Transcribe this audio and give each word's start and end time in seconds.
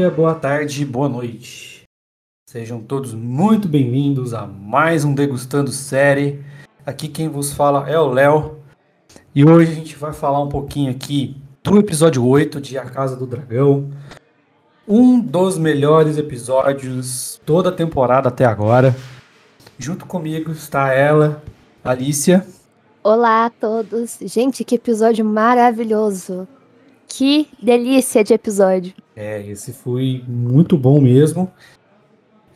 Dia, 0.00 0.10
boa 0.10 0.34
tarde, 0.34 0.82
boa 0.82 1.10
noite. 1.10 1.82
Sejam 2.48 2.80
todos 2.80 3.12
muito 3.12 3.68
bem-vindos 3.68 4.32
a 4.32 4.46
mais 4.46 5.04
um 5.04 5.12
Degustando 5.12 5.70
Série. 5.70 6.42
Aqui 6.86 7.06
quem 7.06 7.28
vos 7.28 7.52
fala 7.52 7.86
é 7.86 7.98
o 7.98 8.10
Léo. 8.10 8.60
E 9.34 9.44
hoje 9.44 9.72
a 9.72 9.74
gente 9.74 9.96
vai 9.96 10.14
falar 10.14 10.42
um 10.42 10.48
pouquinho 10.48 10.90
aqui 10.90 11.36
do 11.62 11.78
episódio 11.78 12.26
8 12.26 12.62
de 12.62 12.78
A 12.78 12.86
Casa 12.86 13.14
do 13.14 13.26
Dragão. 13.26 13.90
Um 14.88 15.20
dos 15.20 15.58
melhores 15.58 16.16
episódios 16.16 17.38
toda 17.44 17.68
a 17.68 17.72
temporada 17.72 18.30
até 18.30 18.46
agora. 18.46 18.96
Junto 19.78 20.06
comigo 20.06 20.50
está 20.50 20.94
ela, 20.94 21.42
Alicia. 21.84 22.46
Olá 23.04 23.44
a 23.44 23.50
todos. 23.50 24.16
Gente, 24.22 24.64
que 24.64 24.76
episódio 24.76 25.26
maravilhoso. 25.26 26.48
Que 27.10 27.48
delícia 27.60 28.22
de 28.22 28.32
episódio. 28.32 28.94
É, 29.16 29.44
esse 29.44 29.72
foi 29.72 30.24
muito 30.28 30.78
bom 30.78 31.00
mesmo. 31.00 31.50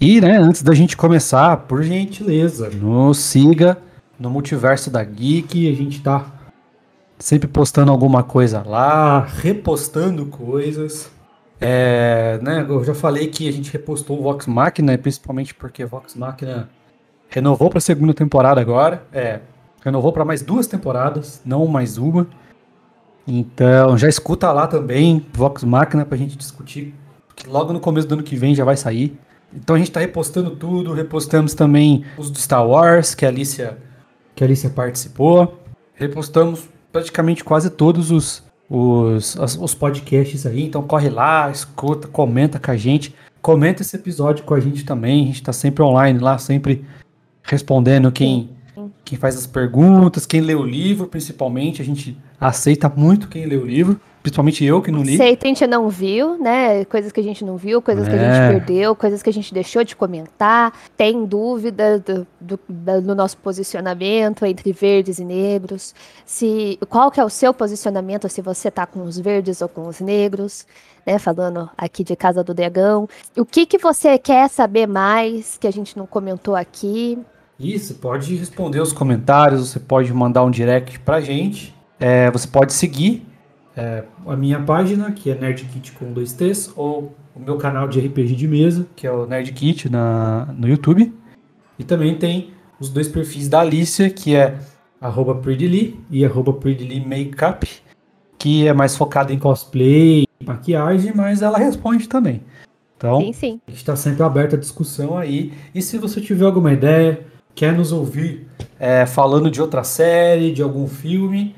E, 0.01 0.21
né, 0.21 0.37
antes 0.37 0.63
da 0.63 0.73
gente 0.73 0.97
começar, 0.97 1.57
por 1.67 1.83
gentileza, 1.83 2.71
nos 2.71 3.19
siga 3.19 3.77
no 4.19 4.31
Multiverso 4.31 4.93
da 4.93 5.03
Geek. 5.03 5.69
A 5.69 5.75
gente 5.75 6.01
tá 6.01 6.25
sempre 7.19 7.49
postando 7.49 7.91
alguma 7.91 8.23
coisa 8.23 8.63
lá, 8.65 9.25
repostando 9.25 10.25
coisas. 10.27 11.11
É, 11.61 12.39
né, 12.41 12.65
eu 12.69 12.85
já 12.85 12.95
falei 12.95 13.27
que 13.27 13.49
a 13.49 13.53
gente 13.53 13.73
repostou 13.73 14.21
o 14.21 14.23
Vox 14.23 14.47
Machina, 14.47 14.97
principalmente 14.97 15.53
porque 15.53 15.85
Vox 15.85 16.15
Machina 16.15 16.71
renovou 17.29 17.69
para 17.69 17.79
a 17.79 17.83
segunda 17.83 18.15
temporada 18.15 18.61
agora. 18.61 19.05
É, 19.13 19.41
renovou 19.85 20.13
para 20.13 20.25
mais 20.25 20.43
duas 20.43 20.69
temporadas, 20.69 21.43
não 21.45 21.67
mais 21.67 21.99
uma. 21.99 22.29
Então, 23.27 23.97
já 23.97 24.09
escuta 24.09 24.53
lá 24.53 24.67
também, 24.67 25.25
Vox 25.33 25.65
Machina, 25.65 26.05
pra 26.05 26.17
gente 26.19 26.37
discutir, 26.37 26.95
que 27.35 27.49
logo 27.49 27.73
no 27.73 27.81
começo 27.81 28.07
do 28.07 28.15
ano 28.15 28.23
que 28.23 28.37
vem 28.37 28.55
já 28.55 28.65
vai 28.65 28.77
sair. 28.77 29.19
Então 29.55 29.77
a 29.77 29.79
gente 29.79 29.93
tá 29.93 30.01
repostando 30.01 30.51
tudo, 30.51 30.93
repostamos 30.93 31.55
também 31.55 32.05
os 32.19 32.31
do 32.31 32.39
Star 32.39 32.67
Wars, 32.67 33.15
que 33.15 33.25
a 33.25 33.29
Alicia, 33.29 33.79
que 34.35 34.43
a 34.43 34.47
Alicia 34.47 34.69
participou. 34.69 35.61
Repostamos 35.95 36.69
praticamente 36.93 37.45
quase 37.45 37.71
todos 37.71 38.11
os, 38.11 38.43
os, 38.69 39.37
os 39.37 39.75
podcasts 39.75 40.45
aí. 40.45 40.65
Então 40.65 40.83
corre 40.83 41.09
lá, 41.09 41.51
escuta, 41.51 42.09
comenta 42.09 42.59
com 42.59 42.71
a 42.71 42.77
gente. 42.77 43.15
Comenta 43.41 43.83
esse 43.83 43.95
episódio 43.95 44.45
com 44.45 44.55
a 44.55 44.61
gente 44.61 44.85
também. 44.85 45.23
A 45.23 45.27
gente 45.27 45.43
tá 45.43 45.53
sempre 45.53 45.85
online 45.85 46.19
lá, 46.19 46.37
sempre 46.37 46.85
respondendo 47.45 48.11
quem, 48.11 48.51
quem 49.05 49.17
faz 49.17 49.37
as 49.37 49.47
perguntas, 49.47 50.27
quem 50.27 50.41
lê 50.41 50.55
o 50.55 50.65
livro, 50.65 51.07
principalmente. 51.07 51.81
A 51.81 51.85
gente 51.85 52.19
aceita 52.41 52.93
muito 52.95 53.29
quem 53.29 53.47
lê 53.47 53.57
o 53.57 53.65
livro, 53.65 54.01
principalmente 54.25 54.65
eu 54.65 54.81
que 54.81 54.91
não 54.91 55.03
li. 55.03 55.15
Aceita, 55.15 55.47
a 55.47 55.49
gente 55.49 55.67
não 55.67 55.89
viu, 55.91 56.39
né? 56.39 56.85
Coisas 56.87 57.13
que 57.13 57.21
a 57.21 57.23
gente 57.23 57.45
não 57.45 57.59
viu, 57.59 57.83
coisas 57.83 58.07
é. 58.07 58.11
que 58.11 58.17
a 58.17 58.19
gente 58.19 58.37
é. 58.37 58.49
perdeu, 58.49 58.97
coisas 58.97 59.23
que 59.23 59.29
a 59.29 59.33
gente 59.33 59.53
deixou 59.53 59.85
de 59.85 59.95
comentar. 59.95 60.73
Tem 60.97 61.27
dúvida 61.27 61.99
do, 61.99 62.27
do, 62.41 62.59
do, 63.03 63.15
nosso 63.15 63.37
posicionamento 63.37 64.47
entre 64.47 64.73
verdes 64.73 65.19
e 65.19 65.25
negros. 65.25 65.95
Se 66.25 66.79
qual 66.89 67.11
que 67.11 67.21
é 67.21 67.25
o 67.25 67.29
seu 67.29 67.53
posicionamento 67.53 68.27
se 68.31 68.41
você 68.41 68.71
tá 68.71 68.87
com 68.87 69.03
os 69.03 69.19
verdes 69.19 69.61
ou 69.61 69.69
com 69.69 69.87
os 69.87 70.01
negros? 70.01 70.67
Né, 71.07 71.19
falando 71.19 71.69
aqui 71.77 72.03
de 72.03 72.17
Casa 72.17 72.43
do 72.43 72.55
Dragão. 72.55 73.07
O 73.37 73.45
que, 73.45 73.67
que 73.67 73.77
você 73.77 74.17
quer 74.17 74.49
saber 74.49 74.87
mais 74.87 75.59
que 75.59 75.67
a 75.67 75.71
gente 75.71 75.99
não 75.99 76.07
comentou 76.07 76.57
aqui? 76.57 77.19
Isso, 77.61 77.97
pode 77.97 78.35
responder 78.35 78.81
os 78.81 78.91
comentários, 78.91 79.69
você 79.69 79.79
pode 79.79 80.13
mandar 80.15 80.45
um 80.45 80.51
direct 80.51 80.99
pra 81.01 81.21
gente. 81.21 81.75
É, 81.99 82.31
você 82.31 82.47
pode 82.47 82.73
seguir 82.73 83.27
é, 83.77 84.05
a 84.27 84.37
minha 84.37 84.61
página, 84.61 85.13
que 85.13 85.31
é 85.31 85.35
NerdKit 85.35 85.93
com 85.93 86.13
dois 86.13 86.33
T's, 86.33 86.73
ou 86.77 87.15
o 87.35 87.41
meu 87.41 87.57
canal 87.57 87.89
de 87.89 88.01
RPG 88.01 88.37
de 88.37 88.49
mesa, 88.49 88.87
que 88.95 89.07
é 89.07 89.11
o 89.11 89.27
NerdKit 89.27 89.89
na, 89.89 90.47
no 90.57 90.69
YouTube. 90.69 91.13
E 91.79 91.85
também 91.85 92.17
tem 92.17 92.53
os 92.79 92.89
dois 92.89 93.09
perfis 93.09 93.49
da 93.49 93.61
Alicia, 93.61 94.11
que 94.11 94.35
é 94.35 94.59
arroba 95.01 95.41
e 96.11 96.25
arroba 96.25 96.53
Makeup, 96.53 97.69
que 98.39 98.67
é 98.67 98.73
mais 98.73 98.97
focado 98.97 99.33
em 99.33 99.39
cosplay, 99.39 100.25
maquiagem, 100.45 101.13
mas 101.15 101.43
ela 101.43 101.59
responde 101.59 102.09
também. 102.09 102.43
Então, 102.97 103.21
sim, 103.21 103.33
sim. 103.33 103.61
a 103.67 103.71
gente 103.71 103.81
está 103.81 103.97
sempre 103.97 104.23
aberto 104.23 104.55
à 104.55 104.59
discussão 104.59 105.19
aí. 105.19 105.53
E 105.75 105.83
se 105.83 105.99
você 105.99 106.21
tiver 106.21 106.47
alguma 106.47 106.73
ideia, 106.73 107.27
quer 107.55 107.73
nos 107.73 107.93
ouvir 107.93 108.47
é, 108.79 109.05
falando 109.05 109.51
de 109.51 109.61
outra 109.61 109.85
série, 109.85 110.53
de 110.53 110.63
algum 110.63 110.87
filme, 110.87 111.55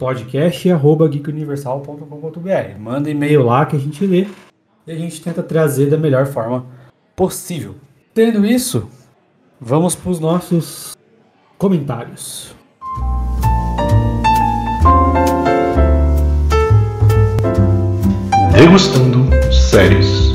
podcast 0.00 0.70
arroba 0.70 1.06
geekuniversal.com.br. 1.06 2.78
Manda 2.78 3.10
e-mail 3.10 3.44
lá 3.44 3.66
que 3.66 3.76
a 3.76 3.78
gente 3.78 4.06
lê 4.06 4.26
e 4.86 4.92
a 4.92 4.94
gente 4.94 5.20
tenta 5.20 5.42
trazer 5.42 5.90
da 5.90 5.98
melhor 5.98 6.26
forma 6.26 6.64
possível. 7.14 7.74
Tendo 8.14 8.46
isso, 8.46 8.88
vamos 9.60 9.94
para 9.94 10.10
os 10.10 10.18
nossos 10.18 10.96
comentários. 11.58 12.56
Degustando 18.54 19.28
séries. 19.52 20.32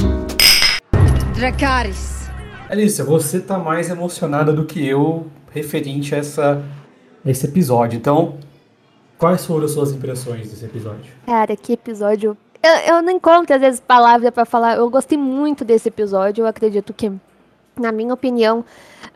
Dracarys. 1.34 2.30
Alicia, 2.70 3.04
você 3.04 3.40
tá 3.40 3.58
mais 3.58 3.90
emocionada 3.90 4.54
do 4.54 4.64
que 4.64 4.86
eu 4.86 5.26
referente 5.52 6.14
a 6.14 6.20
essa, 6.20 6.64
esse 7.26 7.48
episódio. 7.48 7.98
Então, 7.98 8.38
quais 9.18 9.46
foram 9.46 9.66
as 9.66 9.72
suas 9.72 9.92
impressões 9.92 10.50
desse 10.50 10.66
episódio? 10.66 11.14
Cara, 11.26 11.56
que 11.56 11.74
episódio. 11.74 12.38
Eu, 12.62 12.96
eu 12.96 13.02
não 13.02 13.12
encontro, 13.12 13.56
às 13.56 13.62
vezes, 13.62 13.80
palavras 13.80 14.32
para 14.32 14.46
falar. 14.46 14.78
Eu 14.78 14.90
gostei 14.90 15.18
muito 15.18 15.64
desse 15.64 15.90
episódio. 15.90 16.44
Eu 16.44 16.48
acredito 16.48 16.94
que, 16.94 17.12
na 17.76 17.92
minha 17.92 18.14
opinião, 18.14 18.66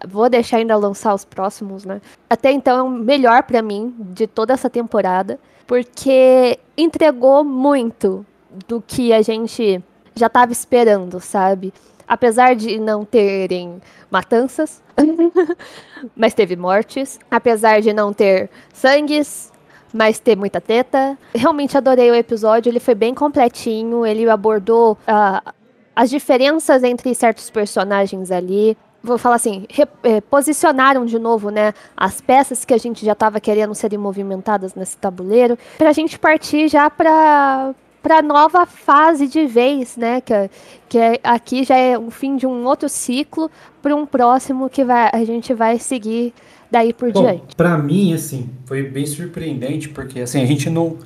vou 0.08 0.30
deixar 0.30 0.58
ainda 0.58 0.76
lançar 0.76 1.14
os 1.14 1.26
próximos, 1.26 1.86
né? 1.86 2.02
Até 2.30 2.52
então 2.52 2.78
é 2.78 2.84
o 2.84 2.90
melhor 2.90 3.44
para 3.44 3.62
mim 3.62 3.96
de 3.98 4.28
toda 4.28 4.54
essa 4.54 4.70
temporada. 4.70 5.40
Porque 5.66 6.60
entregou 6.78 7.44
muito 7.44 8.26
do 8.68 8.81
que 8.81 9.14
a 9.14 9.22
gente 9.22 9.84
já 10.16 10.28
estava 10.28 10.52
esperando, 10.52 11.20
sabe? 11.20 11.74
apesar 12.10 12.56
de 12.56 12.80
não 12.80 13.06
terem 13.06 13.80
matanças, 14.10 14.81
mas 16.18 16.34
teve 16.34 16.56
mortes, 16.56 17.20
apesar 17.30 17.81
de 17.81 17.94
não 17.94 18.12
ter 18.12 18.50
sangues, 18.74 19.54
mas 19.94 20.20
ter 20.20 20.36
muita 20.36 20.60
teta. 20.62 21.18
Realmente 21.34 21.78
adorei 21.78 22.10
o 22.12 22.16
episódio, 22.16 22.70
ele 22.70 22.80
foi 22.80 22.96
bem 22.96 23.14
completinho, 23.14 24.06
ele 24.06 24.30
abordou 24.30 24.94
uh, 24.94 25.52
as 25.96 26.10
diferenças 26.10 26.84
entre 26.84 27.14
certos 27.14 27.50
personagens 27.50 28.32
ali. 28.32 28.78
Vou 29.02 29.18
falar 29.18 29.36
assim, 29.36 29.66
eh, 30.04 30.20
posicionaram 30.20 31.06
de 31.06 31.18
novo, 31.18 31.50
né, 31.50 31.74
as 31.96 32.20
peças 32.20 32.66
que 32.66 32.74
a 32.74 32.78
gente 32.78 33.06
já 33.06 33.14
estava 33.14 33.40
querendo 33.40 33.74
serem 33.74 33.98
movimentadas 33.98 34.76
nesse 34.76 34.98
tabuleiro, 34.98 35.58
para 35.78 35.90
a 35.90 35.94
gente 35.94 36.20
partir 36.20 36.68
já 36.68 36.90
para 36.90 37.74
para 38.02 38.22
nova 38.22 38.66
fase 38.66 39.28
de 39.28 39.46
vez, 39.46 39.98
né? 39.98 40.22
Que, 40.22 40.50
que 40.88 40.98
é, 40.98 41.20
aqui 41.24 41.64
já 41.64 41.78
é 41.78 41.98
o 41.98 42.10
fim 42.10 42.36
de 42.36 42.46
um 42.48 42.66
outro 42.66 42.88
ciclo 42.88 43.50
para 43.82 43.96
um 43.96 44.06
próximo 44.06 44.70
que 44.70 44.84
vai, 44.84 45.10
a 45.14 45.24
gente 45.24 45.54
vai 45.54 45.78
seguir 45.80 46.34
daí 46.72 46.94
por 46.94 47.12
Bom, 47.12 47.22
diante. 47.22 47.56
Para 47.56 47.78
mim, 47.78 48.13
assim, 48.13 48.50
foi 48.66 48.84
bem 48.84 49.06
surpreendente 49.06 49.90
porque 49.90 50.22
assim 50.22 50.42
a 50.42 50.46
gente 50.46 50.69
não 50.69 50.98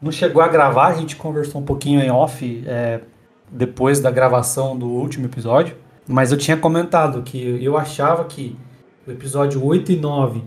não 0.00 0.10
chegou 0.10 0.40
a 0.42 0.48
gravar, 0.48 0.88
a 0.88 0.94
gente 0.94 1.14
conversou 1.14 1.60
um 1.60 1.64
pouquinho 1.64 2.00
em 2.00 2.10
off 2.10 2.64
é, 2.66 3.00
depois 3.50 4.00
da 4.00 4.10
gravação 4.10 4.78
do 4.78 4.86
último 4.86 5.26
episódio, 5.26 5.76
mas 6.08 6.32
eu 6.32 6.38
tinha 6.38 6.56
comentado 6.56 7.22
que 7.22 7.62
eu 7.62 7.76
achava 7.76 8.24
que 8.24 8.56
o 9.06 9.10
episódio 9.10 9.62
8 9.62 9.92
e 9.92 9.96
9 9.96 10.42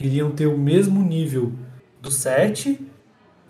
iriam 0.00 0.30
ter 0.30 0.46
o 0.46 0.56
mesmo 0.56 1.02
nível 1.02 1.52
do 2.00 2.10
7 2.10 2.80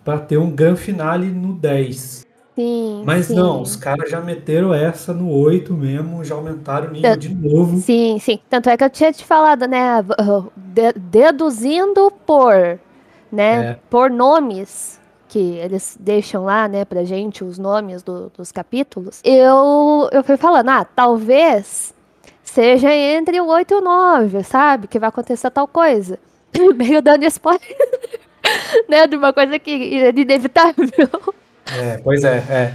para 0.05 0.19
ter 0.19 0.37
um 0.37 0.51
grande 0.51 0.79
finale 0.79 1.25
no 1.25 1.53
10. 1.53 2.23
Sim, 2.55 3.03
Mas 3.05 3.25
sim. 3.25 3.35
não, 3.35 3.61
os 3.61 3.75
caras 3.75 4.09
já 4.09 4.21
meteram 4.21 4.73
essa 4.73 5.13
no 5.13 5.29
8 5.29 5.73
mesmo, 5.73 6.23
já 6.23 6.35
aumentaram 6.35 6.87
o 6.87 6.91
nível 6.91 7.17
de 7.17 7.35
novo. 7.35 7.77
Sim, 7.79 8.17
sim. 8.17 8.39
Tanto 8.49 8.69
é 8.69 8.77
que 8.77 8.83
eu 8.83 8.89
tinha 8.89 9.11
te 9.11 9.25
falado, 9.25 9.67
né? 9.67 9.95
Deduzindo 10.95 12.09
por, 12.25 12.79
né? 13.29 13.71
É. 13.71 13.79
Por 13.89 14.09
nomes 14.09 15.01
que 15.27 15.57
eles 15.57 15.97
deixam 15.99 16.45
lá, 16.45 16.65
né, 16.65 16.85
pra 16.85 17.03
gente, 17.03 17.43
os 17.43 17.57
nomes 17.57 18.01
do, 18.01 18.31
dos 18.37 18.53
capítulos. 18.53 19.19
Eu, 19.21 20.07
eu 20.13 20.23
fui 20.23 20.37
falando, 20.37 20.69
ah, 20.69 20.85
talvez 20.85 21.93
seja 22.41 22.93
entre 22.93 23.41
o 23.41 23.47
8 23.47 23.73
e 23.73 23.75
o 23.75 23.81
9, 23.81 24.43
sabe? 24.43 24.87
Que 24.87 24.97
vai 24.97 25.09
acontecer 25.09 25.51
tal 25.51 25.67
coisa. 25.67 26.17
Meio 26.77 27.01
dando 27.01 27.25
spoiler. 27.25 27.75
né? 28.89 29.07
De 29.07 29.15
uma 29.15 29.33
coisa 29.33 29.57
que 29.59 29.71
é 29.71 30.09
inevitável. 30.09 30.89
É, 31.73 31.97
pois 32.03 32.23
é, 32.23 32.37
é. 32.49 32.73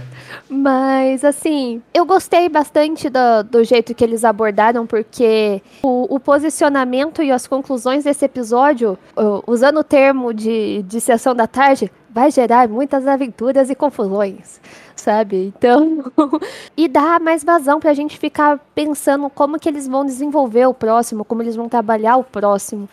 Mas, 0.49 1.23
assim, 1.23 1.81
eu 1.93 2.05
gostei 2.05 2.49
bastante 2.49 3.09
do, 3.09 3.43
do 3.49 3.63
jeito 3.63 3.95
que 3.95 4.03
eles 4.03 4.25
abordaram, 4.25 4.85
porque 4.85 5.61
o, 5.81 6.13
o 6.13 6.19
posicionamento 6.19 7.23
e 7.23 7.31
as 7.31 7.47
conclusões 7.47 8.03
desse 8.03 8.25
episódio, 8.25 8.99
usando 9.47 9.79
o 9.79 9.83
termo 9.83 10.33
de, 10.33 10.83
de 10.83 10.99
sessão 10.99 11.33
da 11.33 11.47
tarde, 11.47 11.89
vai 12.09 12.29
gerar 12.29 12.67
muitas 12.67 13.07
aventuras 13.07 13.69
e 13.69 13.75
confusões, 13.75 14.59
sabe? 14.93 15.53
Então, 15.57 16.03
e 16.75 16.89
dá 16.89 17.17
mais 17.17 17.45
vazão 17.45 17.79
pra 17.79 17.93
gente 17.93 18.17
ficar 18.17 18.59
pensando 18.75 19.29
como 19.29 19.57
que 19.57 19.69
eles 19.69 19.87
vão 19.87 20.05
desenvolver 20.05 20.65
o 20.65 20.73
próximo, 20.73 21.23
como 21.23 21.41
eles 21.41 21.55
vão 21.55 21.69
trabalhar 21.69 22.17
o 22.17 22.25
próximo. 22.25 22.89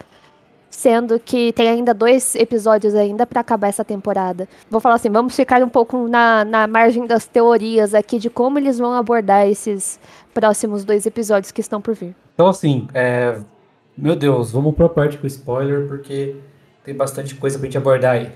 Sendo 0.70 1.18
que 1.18 1.52
tem 1.52 1.68
ainda 1.68 1.94
dois 1.94 2.34
episódios 2.34 2.94
ainda 2.94 3.26
para 3.26 3.40
acabar 3.40 3.68
essa 3.68 3.84
temporada. 3.84 4.48
Vou 4.70 4.80
falar 4.80 4.96
assim, 4.96 5.10
vamos 5.10 5.34
ficar 5.34 5.62
um 5.62 5.68
pouco 5.68 6.06
na, 6.08 6.44
na 6.44 6.66
margem 6.66 7.06
das 7.06 7.26
teorias 7.26 7.94
aqui 7.94 8.18
de 8.18 8.28
como 8.28 8.58
eles 8.58 8.78
vão 8.78 8.92
abordar 8.92 9.48
esses 9.48 9.98
próximos 10.34 10.84
dois 10.84 11.06
episódios 11.06 11.50
que 11.50 11.60
estão 11.60 11.80
por 11.80 11.94
vir. 11.94 12.14
Então, 12.34 12.46
assim, 12.46 12.86
é... 12.94 13.38
meu 13.96 14.14
Deus, 14.14 14.52
vamos 14.52 14.74
pra 14.74 14.88
parte 14.88 15.18
com 15.18 15.26
spoiler, 15.26 15.88
porque 15.88 16.36
tem 16.84 16.94
bastante 16.94 17.34
coisa 17.34 17.58
pra 17.58 17.66
gente 17.66 17.78
abordar 17.78 18.12
aí. 18.12 18.32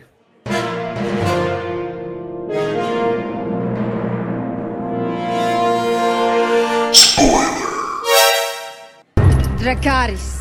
Dracarys. 9.58 10.31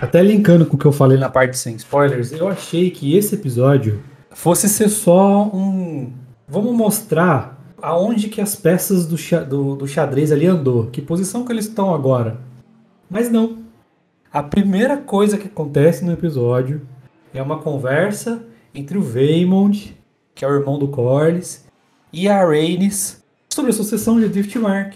Até 0.00 0.22
linkando 0.22 0.64
com 0.64 0.76
o 0.76 0.78
que 0.78 0.86
eu 0.86 0.92
falei 0.92 1.18
na 1.18 1.28
parte 1.28 1.58
sem 1.58 1.76
spoilers, 1.76 2.32
eu 2.32 2.48
achei 2.48 2.90
que 2.90 3.14
esse 3.16 3.34
episódio 3.34 4.02
fosse 4.30 4.68
ser 4.68 4.88
só 4.88 5.44
um. 5.52 6.10
Vamos 6.48 6.74
mostrar 6.74 7.60
aonde 7.82 8.28
que 8.28 8.40
as 8.40 8.56
peças 8.56 9.06
do, 9.06 9.16
do, 9.44 9.76
do 9.76 9.86
xadrez 9.86 10.32
ali 10.32 10.46
andou, 10.46 10.86
que 10.86 11.02
posição 11.02 11.44
que 11.44 11.52
eles 11.52 11.66
estão 11.66 11.94
agora. 11.94 12.40
Mas 13.10 13.30
não. 13.30 13.58
A 14.32 14.42
primeira 14.42 14.96
coisa 14.96 15.36
que 15.36 15.48
acontece 15.48 16.04
no 16.04 16.12
episódio 16.12 16.82
é 17.34 17.42
uma 17.42 17.58
conversa 17.58 18.42
entre 18.74 18.96
o 18.96 19.02
Vaymond, 19.02 19.96
que 20.34 20.44
é 20.44 20.48
o 20.48 20.54
irmão 20.54 20.78
do 20.78 20.88
Corlys, 20.88 21.66
e 22.12 22.28
a 22.28 22.46
Rhaenys 22.46 23.22
sobre 23.50 23.70
a 23.70 23.74
sucessão 23.74 24.18
de 24.18 24.28
Driftmark. 24.28 24.94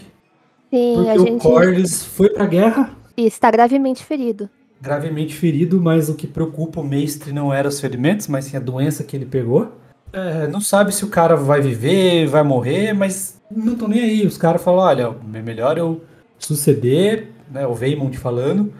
Sim, 0.69 0.93
Porque 0.95 1.09
a 1.09 1.15
o 1.15 1.25
gente... 1.25 1.41
Corlys 1.41 2.05
foi 2.05 2.29
pra 2.29 2.45
guerra. 2.45 2.95
E 3.15 3.25
está 3.25 3.51
gravemente 3.51 4.03
ferido. 4.03 4.49
Gravemente 4.81 5.35
ferido, 5.35 5.81
mas 5.81 6.09
o 6.09 6.15
que 6.15 6.27
preocupa 6.27 6.81
o 6.81 6.83
mestre 6.83 7.31
não 7.31 7.53
era 7.53 7.67
os 7.67 7.79
ferimentos, 7.79 8.27
mas 8.27 8.45
sim 8.45 8.57
a 8.57 8.59
doença 8.59 9.03
que 9.03 9.15
ele 9.15 9.25
pegou. 9.25 9.71
É, 10.11 10.47
não 10.47 10.61
sabe 10.61 10.93
se 10.93 11.03
o 11.03 11.09
cara 11.09 11.35
vai 11.35 11.61
viver, 11.61 12.27
vai 12.27 12.43
morrer, 12.43 12.93
mas 12.93 13.41
não 13.49 13.73
estão 13.73 13.87
nem 13.87 14.01
aí. 14.01 14.25
Os 14.25 14.37
caras 14.37 14.63
falam, 14.63 14.79
olha, 14.81 15.15
é 15.33 15.41
melhor 15.41 15.77
eu 15.77 16.03
suceder, 16.37 17.31
né, 17.51 17.65
o 17.65 17.73
Vaymond 17.73 18.17
falando, 18.17 18.73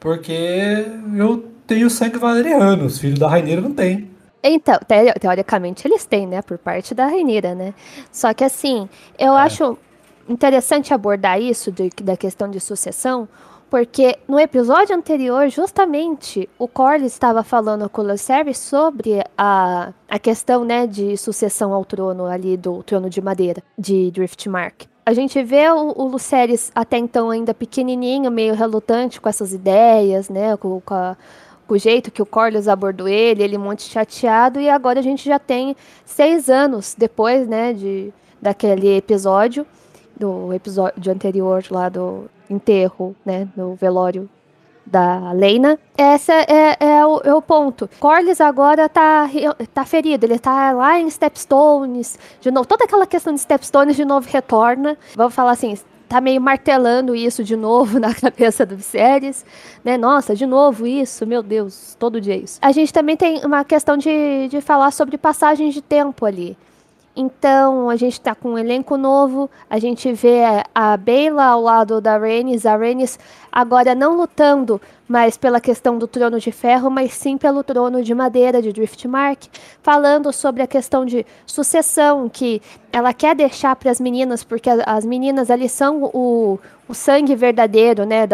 porque 0.00 0.86
eu 1.16 1.48
tenho 1.66 1.90
sangue 1.90 2.18
valeriano, 2.18 2.86
os 2.86 2.98
filhos 2.98 3.18
da 3.18 3.28
Raineira 3.28 3.60
não 3.60 3.72
têm. 3.72 4.10
Então, 4.42 4.78
te 4.78 5.18
teoricamente 5.18 5.86
eles 5.88 6.04
têm, 6.04 6.26
né, 6.26 6.42
por 6.42 6.58
parte 6.58 6.94
da 6.94 7.06
Raineira, 7.06 7.54
né? 7.54 7.72
Só 8.12 8.34
que 8.34 8.44
assim, 8.44 8.88
eu 9.18 9.32
é. 9.32 9.40
acho 9.40 9.78
interessante 10.28 10.92
abordar 10.92 11.40
isso 11.40 11.72
de, 11.72 11.90
da 12.02 12.16
questão 12.16 12.50
de 12.50 12.60
sucessão, 12.60 13.28
porque 13.74 14.16
no 14.28 14.38
episódio 14.38 14.94
anterior, 14.94 15.48
justamente, 15.48 16.48
o 16.56 16.68
Corlys 16.68 17.12
estava 17.12 17.42
falando 17.42 17.90
com 17.90 18.02
o 18.02 18.06
Lucerys 18.06 18.56
sobre 18.56 19.20
a, 19.36 19.92
a 20.08 20.16
questão 20.16 20.64
né, 20.64 20.86
de 20.86 21.16
sucessão 21.16 21.72
ao 21.72 21.84
trono 21.84 22.26
ali 22.26 22.56
do 22.56 22.84
trono 22.84 23.10
de 23.10 23.20
madeira 23.20 23.60
de 23.76 24.12
Driftmark. 24.12 24.86
A 25.04 25.12
gente 25.12 25.42
vê 25.42 25.68
o, 25.70 25.92
o 25.96 26.06
Lucerys 26.06 26.70
até 26.72 26.98
então 26.98 27.30
ainda 27.30 27.52
pequenininho, 27.52 28.30
meio 28.30 28.54
relutante 28.54 29.20
com 29.20 29.28
essas 29.28 29.52
ideias, 29.52 30.28
né, 30.28 30.56
com, 30.56 30.80
com, 30.80 30.94
a, 30.94 31.16
com 31.66 31.74
o 31.74 31.78
jeito 31.78 32.12
que 32.12 32.22
o 32.22 32.26
Corlys 32.26 32.68
abordou 32.68 33.08
ele, 33.08 33.42
ele 33.42 33.58
muito 33.58 33.82
chateado, 33.82 34.60
e 34.60 34.70
agora 34.70 35.00
a 35.00 35.02
gente 35.02 35.24
já 35.24 35.40
tem 35.40 35.74
seis 36.04 36.48
anos 36.48 36.94
depois, 36.96 37.48
né, 37.48 37.72
de, 37.72 38.14
daquele 38.40 38.96
episódio, 38.96 39.66
do 40.16 40.52
episódio 40.52 41.12
anterior 41.12 41.64
lá 41.72 41.88
do 41.88 42.30
enterro, 42.48 43.14
né, 43.24 43.48
no 43.56 43.74
velório 43.74 44.28
da 44.86 45.32
Leina. 45.32 45.78
Esse 45.96 46.30
é, 46.30 46.76
é, 46.78 47.06
o, 47.06 47.20
é 47.24 47.34
o 47.34 47.40
ponto. 47.40 47.88
Corlys 47.98 48.40
agora 48.40 48.88
tá, 48.88 49.28
tá 49.72 49.84
ferido, 49.84 50.26
ele 50.26 50.38
tá 50.38 50.72
lá 50.72 50.98
em 50.98 51.08
Stepstones, 51.08 52.18
de 52.40 52.50
novo, 52.50 52.66
toda 52.66 52.84
aquela 52.84 53.06
questão 53.06 53.32
de 53.32 53.40
Stepstones 53.40 53.96
de 53.96 54.04
novo 54.04 54.28
retorna. 54.30 54.96
Vamos 55.16 55.34
falar 55.34 55.52
assim, 55.52 55.76
tá 56.08 56.20
meio 56.20 56.40
martelando 56.40 57.14
isso 57.14 57.42
de 57.42 57.56
novo 57.56 57.98
na 58.00 58.14
cabeça 58.14 58.64
do 58.66 58.76
Viserys, 58.76 59.44
né? 59.82 59.96
Nossa, 59.96 60.34
de 60.34 60.46
novo 60.46 60.86
isso, 60.86 61.26
meu 61.26 61.42
Deus, 61.42 61.96
todo 61.98 62.20
dia 62.20 62.36
isso. 62.36 62.58
A 62.60 62.72
gente 62.72 62.92
também 62.92 63.16
tem 63.16 63.44
uma 63.44 63.64
questão 63.64 63.96
de, 63.96 64.48
de 64.48 64.60
falar 64.60 64.90
sobre 64.90 65.16
passagens 65.16 65.74
de 65.74 65.82
tempo 65.82 66.26
ali. 66.26 66.56
Então, 67.16 67.88
a 67.88 67.94
gente 67.94 68.14
está 68.14 68.34
com 68.34 68.50
um 68.50 68.58
elenco 68.58 68.96
novo, 68.96 69.48
a 69.70 69.78
gente 69.78 70.12
vê 70.12 70.40
a 70.74 70.96
Beyla 70.96 71.44
ao 71.44 71.62
lado 71.62 72.00
da 72.00 72.18
Rhaenys, 72.18 72.66
a 72.66 72.76
Rhaenys 72.76 73.20
agora 73.52 73.94
não 73.94 74.16
lutando 74.16 74.80
mais 75.06 75.36
pela 75.36 75.60
questão 75.60 75.96
do 75.96 76.08
trono 76.08 76.40
de 76.40 76.50
ferro, 76.50 76.90
mas 76.90 77.12
sim 77.12 77.38
pelo 77.38 77.62
trono 77.62 78.02
de 78.02 78.12
madeira 78.12 78.60
de 78.60 78.72
Driftmark, 78.72 79.46
falando 79.80 80.32
sobre 80.32 80.60
a 80.60 80.66
questão 80.66 81.04
de 81.04 81.24
sucessão 81.46 82.28
que 82.28 82.60
ela 82.92 83.14
quer 83.14 83.36
deixar 83.36 83.76
para 83.76 83.92
as 83.92 84.00
meninas, 84.00 84.42
porque 84.42 84.68
as 84.84 85.04
meninas 85.04 85.52
ali 85.52 85.68
são 85.68 86.10
o, 86.12 86.58
o 86.88 86.94
sangue 86.94 87.36
verdadeiro, 87.36 88.04
né, 88.04 88.26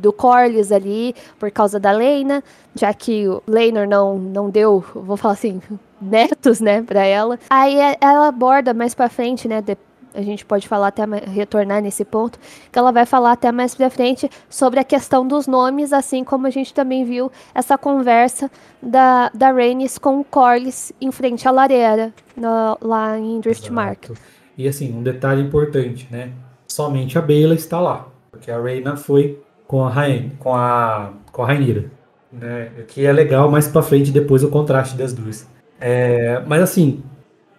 do 0.00 0.12
Corlys 0.12 0.72
ali, 0.72 1.14
por 1.38 1.50
causa 1.50 1.78
da 1.78 1.92
Leina, 1.92 2.42
já 2.74 2.92
que 2.92 3.28
o 3.28 3.42
Leinor 3.46 3.86
não, 3.86 4.18
não 4.18 4.50
deu, 4.50 4.84
vou 4.94 5.16
falar 5.16 5.34
assim, 5.34 5.60
netos, 6.00 6.60
né, 6.60 6.82
para 6.82 7.04
ela. 7.04 7.38
Aí 7.48 7.78
é, 7.78 7.96
ela 8.00 8.28
aborda 8.28 8.72
mais 8.72 8.94
para 8.94 9.08
frente, 9.08 9.46
né, 9.46 9.60
de, 9.60 9.76
a 10.14 10.22
gente 10.22 10.44
pode 10.44 10.66
falar 10.66 10.88
até 10.88 11.04
retornar 11.04 11.82
nesse 11.82 12.04
ponto, 12.04 12.38
que 12.72 12.78
ela 12.78 12.90
vai 12.90 13.06
falar 13.06 13.32
até 13.32 13.52
mais 13.52 13.74
para 13.74 13.90
frente 13.90 14.28
sobre 14.48 14.80
a 14.80 14.84
questão 14.84 15.26
dos 15.26 15.46
nomes, 15.46 15.92
assim 15.92 16.24
como 16.24 16.46
a 16.46 16.50
gente 16.50 16.74
também 16.74 17.04
viu 17.04 17.30
essa 17.54 17.76
conversa 17.78 18.50
da, 18.82 19.30
da 19.34 19.52
Rhaenys 19.52 19.98
com 19.98 20.20
o 20.20 20.24
Corlys 20.24 20.92
em 21.00 21.12
frente 21.12 21.46
à 21.46 21.50
lareira, 21.50 22.12
no, 22.36 22.78
lá 22.80 23.18
em 23.18 23.40
Driftmark. 23.40 24.12
E 24.56 24.68
assim, 24.68 24.92
um 24.92 25.02
detalhe 25.02 25.42
importante, 25.42 26.08
né? 26.10 26.32
Somente 26.68 27.18
a 27.18 27.22
Bela 27.22 27.54
está 27.54 27.80
lá, 27.80 28.08
porque 28.30 28.50
a 28.50 28.60
Reina 28.60 28.96
foi 28.96 29.40
com 29.70 29.84
a 29.84 29.88
Rain, 29.88 30.32
com 30.40 30.52
a 30.52 31.12
com 31.30 31.44
a 31.44 31.46
Rainira, 31.46 31.92
né? 32.32 32.70
Que 32.88 33.06
é 33.06 33.12
legal 33.12 33.48
mais 33.48 33.68
para 33.68 33.82
frente 33.82 34.10
depois 34.10 34.42
o 34.42 34.48
contraste 34.48 34.96
das 34.96 35.12
duas. 35.12 35.46
É, 35.80 36.42
mas 36.44 36.60
assim, 36.60 37.04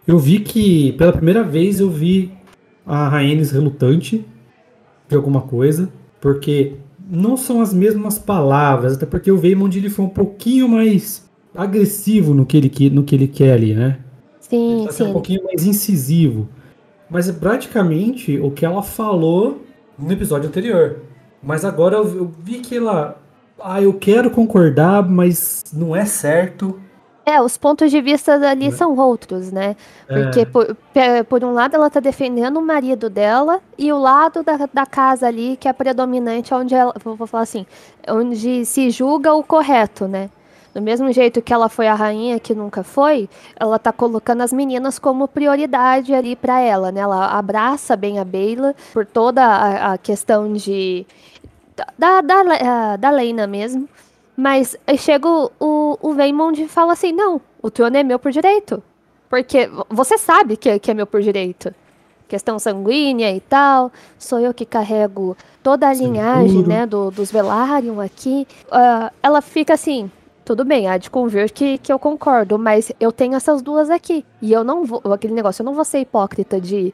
eu 0.05 0.19
vi 0.19 0.41
que 0.41 0.91
pela 0.97 1.13
primeira 1.13 1.41
vez 1.41 1.79
eu 1.79 1.89
vi 1.89 2.29
a 2.85 3.07
Rhaenys 3.07 3.51
relutante 3.51 4.25
de 5.07 5.15
alguma 5.15 5.39
coisa, 5.39 5.87
porque 6.19 6.73
não 7.09 7.37
são 7.37 7.61
as 7.61 7.73
mesmas 7.73 8.19
palavras, 8.19 8.97
até 8.97 9.05
porque 9.05 9.31
o 9.31 9.37
Veimond 9.37 9.77
ele 9.77 9.89
foi 9.89 10.03
um 10.03 10.09
pouquinho 10.09 10.67
mais 10.67 11.25
agressivo 11.55 12.33
no 12.33 12.45
que 12.45 12.57
ele, 12.57 12.89
no 12.89 13.05
que 13.05 13.15
ele 13.15 13.29
quer 13.29 13.53
ali, 13.53 13.73
né? 13.73 13.99
Sim, 14.41 14.79
ele 14.79 14.87
tá 14.87 14.91
sim. 14.91 15.03
um 15.03 15.13
pouquinho 15.13 15.45
mais 15.45 15.65
incisivo. 15.65 16.49
Mas 17.09 17.29
é 17.29 17.31
praticamente 17.31 18.37
o 18.37 18.51
que 18.51 18.65
ela 18.65 18.83
falou 18.83 19.61
no 19.97 20.11
episódio 20.11 20.49
anterior. 20.49 21.09
Mas 21.41 21.65
agora 21.65 21.97
eu, 21.97 22.03
eu 22.15 22.31
vi 22.39 22.59
que 22.59 22.77
ela. 22.77 23.17
Ah, 23.59 23.81
eu 23.81 23.93
quero 23.93 24.31
concordar, 24.31 25.07
mas 25.07 25.63
não 25.73 25.95
é 25.95 26.05
certo. 26.05 26.79
É, 27.23 27.39
os 27.39 27.55
pontos 27.55 27.91
de 27.91 28.01
vista 28.01 28.33
ali 28.49 28.67
é. 28.67 28.71
são 28.71 28.97
outros, 28.97 29.51
né? 29.51 29.75
Porque, 30.07 30.41
é. 30.41 30.45
por, 30.45 30.75
por, 31.29 31.43
um 31.43 31.53
lado, 31.53 31.75
ela 31.75 31.89
tá 31.89 31.99
defendendo 31.99 32.57
o 32.57 32.61
marido 32.61 33.09
dela, 33.09 33.61
e 33.77 33.93
o 33.93 33.99
lado 33.99 34.41
da, 34.41 34.67
da 34.73 34.85
casa 34.85 35.27
ali, 35.27 35.55
que 35.55 35.67
é 35.67 35.73
predominante, 35.73 36.53
onde 36.53 36.73
ela, 36.73 36.93
vou 37.03 37.27
falar 37.27 37.43
assim, 37.43 37.65
onde 38.07 38.65
se 38.65 38.89
julga 38.89 39.33
o 39.33 39.43
correto, 39.43 40.07
né? 40.07 40.29
Do 40.73 40.81
mesmo 40.81 41.11
jeito 41.11 41.41
que 41.41 41.53
ela 41.53 41.67
foi 41.67 41.87
a 41.87 41.93
rainha 41.93 42.39
que 42.39 42.55
nunca 42.55 42.81
foi, 42.81 43.29
ela 43.57 43.77
tá 43.77 43.91
colocando 43.91 44.41
as 44.41 44.53
meninas 44.53 44.97
como 44.97 45.27
prioridade 45.27 46.13
ali 46.13 46.33
para 46.33 46.61
ela, 46.61 46.91
né? 46.91 47.01
Ela 47.01 47.27
abraça 47.37 47.95
bem 47.97 48.19
a 48.19 48.23
Beyla 48.23 48.73
por 48.93 49.05
toda 49.05 49.43
a, 49.43 49.93
a 49.93 49.97
questão 49.97 50.53
de. 50.53 51.05
Da, 51.97 52.21
da, 52.21 52.95
da, 52.95 53.09
Leina 53.09 53.47
mesmo. 53.47 53.87
Mas 54.37 54.77
aí 54.87 54.97
chega 54.97 55.27
o, 55.27 55.51
o, 55.59 55.97
o 56.01 56.13
Vaymond 56.13 56.61
e 56.61 56.67
fala 56.69 56.93
assim: 56.93 57.11
não, 57.11 57.41
o 57.61 57.69
trono 57.69 57.97
é 57.97 58.03
meu 58.03 58.17
por 58.17 58.31
direito. 58.31 58.81
Porque 59.29 59.69
você 59.89 60.17
sabe 60.17 60.55
que, 60.55 60.79
que 60.79 60.91
é 60.91 60.93
meu 60.93 61.07
por 61.07 61.21
direito. 61.21 61.73
Questão 62.29 62.57
sanguínea 62.59 63.35
e 63.35 63.41
tal. 63.41 63.91
Sou 64.17 64.39
eu 64.39 64.53
que 64.53 64.65
carrego 64.65 65.35
toda 65.61 65.89
a 65.89 65.93
linhagem 65.93 66.63
né, 66.63 66.85
do, 66.85 67.11
dos 67.11 67.29
Velaryon 67.29 67.99
aqui. 67.99 68.47
Uh, 68.67 69.11
ela 69.21 69.41
fica 69.41 69.73
assim: 69.73 70.09
tudo 70.51 70.65
bem, 70.65 70.85
há 70.85 70.97
de 70.97 71.09
convir 71.09 71.49
que, 71.49 71.77
que 71.77 71.93
eu 71.93 71.97
concordo, 71.97 72.59
mas 72.59 72.91
eu 72.99 73.09
tenho 73.09 73.35
essas 73.35 73.61
duas 73.61 73.89
aqui. 73.89 74.25
E 74.41 74.51
eu 74.51 74.65
não 74.65 74.83
vou. 74.83 75.01
Aquele 75.13 75.33
negócio, 75.33 75.61
eu 75.61 75.65
não 75.65 75.73
vou 75.73 75.85
ser 75.85 75.99
hipócrita 75.99 76.59
de 76.59 76.93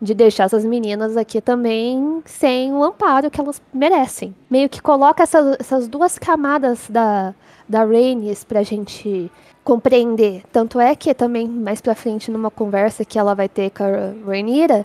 de 0.00 0.14
deixar 0.14 0.44
essas 0.44 0.64
meninas 0.64 1.16
aqui 1.16 1.40
também 1.40 2.22
sem 2.24 2.72
o 2.72 2.82
amparo 2.82 3.30
que 3.30 3.40
elas 3.40 3.62
merecem. 3.72 4.34
Meio 4.50 4.68
que 4.68 4.82
coloca 4.82 5.22
essas, 5.22 5.56
essas 5.60 5.86
duas 5.86 6.18
camadas 6.18 6.88
da, 6.90 7.32
da 7.68 7.84
Rhaenys 7.84 8.42
pra 8.42 8.64
gente 8.64 9.30
compreender. 9.62 10.42
Tanto 10.52 10.80
é 10.80 10.96
que 10.96 11.14
também 11.14 11.46
mais 11.46 11.80
pra 11.80 11.94
frente 11.94 12.32
numa 12.32 12.50
conversa 12.50 13.04
que 13.04 13.16
ela 13.16 13.32
vai 13.32 13.48
ter 13.48 13.70
com 13.70 13.84
a 13.84 14.28
Rhaenyra, 14.28 14.84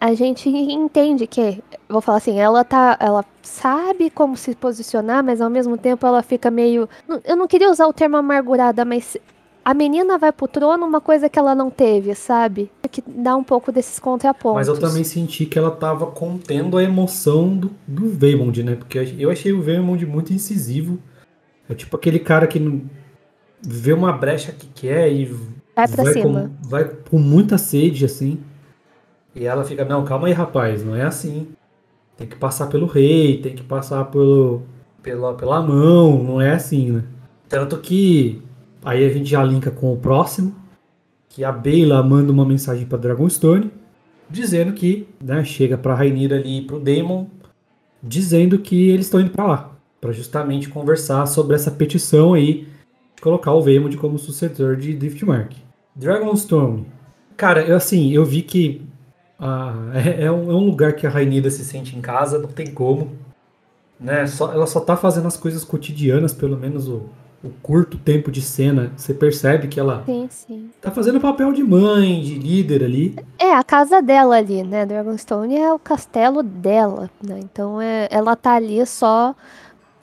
a 0.00 0.14
gente 0.14 0.48
entende 0.48 1.26
que, 1.26 1.62
vou 1.88 2.00
falar 2.00 2.18
assim, 2.18 2.38
ela 2.38 2.64
tá, 2.64 2.96
ela 3.00 3.24
sabe 3.42 4.10
como 4.10 4.36
se 4.36 4.54
posicionar, 4.54 5.24
mas 5.24 5.40
ao 5.40 5.50
mesmo 5.50 5.76
tempo 5.76 6.06
ela 6.06 6.22
fica 6.22 6.50
meio, 6.50 6.88
eu 7.24 7.36
não 7.36 7.46
queria 7.46 7.70
usar 7.70 7.86
o 7.86 7.92
termo 7.92 8.16
amargurada, 8.16 8.84
mas 8.84 9.16
a 9.64 9.74
menina 9.74 10.16
vai 10.16 10.30
pro 10.30 10.46
trono 10.46 10.86
uma 10.86 11.00
coisa 11.00 11.28
que 11.28 11.38
ela 11.38 11.52
não 11.52 11.70
teve, 11.70 12.14
sabe? 12.14 12.70
Que 12.88 13.02
dá 13.04 13.34
um 13.34 13.42
pouco 13.42 13.72
desses 13.72 13.98
contrapontos. 13.98 14.58
Mas 14.58 14.68
eu 14.68 14.78
também 14.78 15.02
senti 15.02 15.44
que 15.44 15.58
ela 15.58 15.72
tava 15.72 16.06
contendo 16.06 16.76
a 16.76 16.84
emoção 16.84 17.56
do, 17.56 17.72
do 17.84 18.08
Veymond, 18.08 18.62
né? 18.62 18.76
Porque 18.76 19.16
eu 19.18 19.28
achei 19.28 19.52
o 19.52 19.60
Veymond 19.60 20.06
muito 20.06 20.32
incisivo. 20.32 21.00
É 21.68 21.74
tipo 21.74 21.96
aquele 21.96 22.20
cara 22.20 22.46
que 22.46 22.60
vê 23.60 23.92
uma 23.92 24.12
brecha 24.12 24.52
que 24.52 24.68
quer 24.68 25.12
e 25.12 25.24
vai 25.74 25.88
pra 25.88 26.04
vai 26.04 26.12
cima. 26.12 26.52
Com, 26.62 26.68
vai 26.68 26.84
com 27.10 27.18
muita 27.18 27.58
sede, 27.58 28.04
assim. 28.04 28.38
E 29.36 29.44
ela 29.44 29.64
fica, 29.64 29.84
não, 29.84 30.02
calma 30.02 30.28
aí, 30.28 30.32
rapaz, 30.32 30.82
não 30.82 30.96
é 30.96 31.02
assim. 31.02 31.48
Tem 32.16 32.26
que 32.26 32.36
passar 32.36 32.68
pelo 32.68 32.86
rei, 32.86 33.36
tem 33.36 33.54
que 33.54 33.62
passar 33.62 34.06
pelo, 34.06 34.62
pela, 35.02 35.34
pela 35.34 35.60
mão, 35.60 36.22
não 36.24 36.40
é 36.40 36.54
assim, 36.54 36.90
né? 36.90 37.04
Tanto 37.46 37.76
que 37.76 38.42
aí 38.82 39.04
a 39.04 39.10
gente 39.10 39.28
já 39.28 39.44
linka 39.44 39.70
com 39.70 39.92
o 39.92 39.96
próximo, 39.98 40.56
que 41.28 41.44
a 41.44 41.52
Beyla 41.52 42.02
manda 42.02 42.32
uma 42.32 42.46
mensagem 42.46 42.86
para 42.86 42.96
Dragonstone, 42.96 43.70
dizendo 44.30 44.72
que, 44.72 45.06
né, 45.20 45.44
chega 45.44 45.76
para 45.76 45.94
Rainira 45.94 46.36
ali 46.36 46.60
e 46.60 46.62
pro 46.62 46.80
Daemon, 46.80 47.26
dizendo 48.02 48.58
que 48.58 48.88
eles 48.88 49.04
estão 49.04 49.20
indo 49.20 49.30
para 49.30 49.46
lá, 49.46 49.72
para 50.00 50.12
justamente 50.12 50.70
conversar 50.70 51.26
sobre 51.26 51.54
essa 51.54 51.70
petição 51.70 52.32
aí 52.32 52.66
de 53.14 53.20
colocar 53.20 53.52
o 53.52 53.60
Veemond 53.60 53.98
como 53.98 54.18
sucessor 54.18 54.76
de 54.76 54.94
Driftmark. 54.94 55.54
Dragonstone. 55.94 56.86
Cara, 57.36 57.62
eu 57.62 57.76
assim, 57.76 58.10
eu 58.12 58.24
vi 58.24 58.40
que 58.40 58.80
ah, 59.38 59.74
é, 59.94 60.24
é, 60.24 60.32
um, 60.32 60.50
é, 60.50 60.54
um, 60.54 60.64
lugar 60.64 60.94
que 60.94 61.06
a 61.06 61.10
Rainida 61.10 61.50
se 61.50 61.64
sente 61.64 61.96
em 61.96 62.00
casa, 62.00 62.38
não 62.38 62.48
tem 62.48 62.72
como. 62.72 63.12
Né? 63.98 64.26
Só, 64.26 64.52
ela 64.52 64.66
só 64.66 64.80
tá 64.80 64.96
fazendo 64.96 65.26
as 65.26 65.36
coisas 65.36 65.64
cotidianas, 65.64 66.32
pelo 66.32 66.56
menos 66.56 66.88
o, 66.88 67.08
o 67.44 67.50
curto 67.62 67.98
tempo 67.98 68.30
de 68.30 68.40
cena. 68.40 68.92
Você 68.96 69.12
percebe 69.12 69.68
que 69.68 69.78
ela 69.78 70.02
sim, 70.06 70.26
sim. 70.30 70.70
tá 70.80 70.90
fazendo 70.90 71.16
o 71.16 71.20
papel 71.20 71.52
de 71.52 71.62
mãe, 71.62 72.20
de 72.22 72.38
líder 72.38 72.84
ali. 72.84 73.16
É, 73.38 73.54
a 73.54 73.62
casa 73.62 74.00
dela 74.00 74.36
ali, 74.36 74.62
né? 74.62 74.86
Dragonstone 74.86 75.56
é 75.56 75.72
o 75.72 75.78
castelo 75.78 76.42
dela, 76.42 77.10
né? 77.22 77.38
Então 77.42 77.80
é, 77.80 78.08
ela 78.10 78.36
tá 78.36 78.54
ali 78.54 78.84
só 78.86 79.34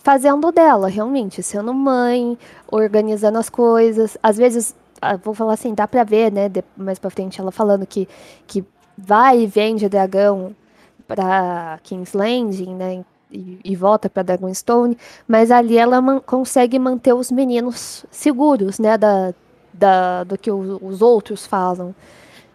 fazendo 0.03 0.51
dela, 0.51 0.89
realmente, 0.89 1.41
sendo 1.41 1.73
mãe, 1.73 2.37
organizando 2.69 3.37
as 3.37 3.49
coisas. 3.49 4.17
Às 4.21 4.37
vezes, 4.37 4.75
ah, 5.01 5.15
vou 5.15 5.33
falar 5.33 5.53
assim, 5.53 5.73
dá 5.73 5.87
pra 5.87 6.03
ver, 6.03 6.31
né? 6.31 6.51
Mais 6.75 6.99
pra 6.99 7.09
frente 7.09 7.39
ela 7.39 7.51
falando 7.51 7.85
que, 7.87 8.07
que 8.45 8.65
vai 8.97 9.41
e 9.41 9.47
vem 9.47 9.75
de 9.75 9.89
dragão 9.89 10.55
para 11.07 11.79
King's 11.83 12.13
Landing, 12.13 12.75
né? 12.75 13.05
E, 13.31 13.59
e 13.65 13.75
volta 13.75 14.07
para 14.07 14.21
Dragonstone, 14.21 14.95
mas 15.27 15.49
ali 15.49 15.75
ela 15.75 15.99
man 15.99 16.19
consegue 16.19 16.77
manter 16.77 17.13
os 17.13 17.31
meninos 17.31 18.05
seguros, 18.11 18.77
né? 18.77 18.95
Da, 18.97 19.33
da, 19.73 20.23
do 20.23 20.37
que 20.37 20.51
os, 20.51 20.79
os 20.81 21.01
outros 21.01 21.43
falam, 21.45 21.95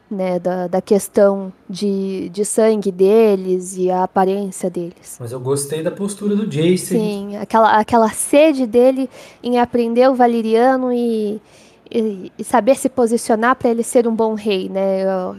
né? 0.09 0.38
Da, 0.38 0.68
da 0.68 0.80
questão 0.80 1.52
de, 1.68 2.28
de 2.28 2.45
sangue 2.45 2.92
deles 2.92 3.76
e 3.76 3.90
a 3.90 4.04
aparência 4.04 4.71
deles. 4.71 5.16
Mas 5.18 5.33
eu 5.33 5.40
gostei 5.40 5.83
da 5.83 5.90
postura 5.90 6.37
do 6.37 6.47
Jason. 6.47 6.95
Sim, 6.95 7.37
aquela, 7.37 7.76
aquela 7.76 8.11
sede 8.11 8.64
dele 8.64 9.11
em 9.42 9.59
aprender 9.59 10.09
o 10.09 10.14
valeriano 10.14 10.92
e 10.92 11.40
e, 11.90 12.33
e, 12.38 12.45
saber 12.45 12.76
se 12.76 12.88
posicionar 12.88 13.57
para 13.57 13.71
ele 13.71 13.83
ser 13.83 14.07
um 14.07 14.14
bom 14.14 14.35
rei, 14.35 14.68
né? 14.68 15.04
Eu, 15.04 15.37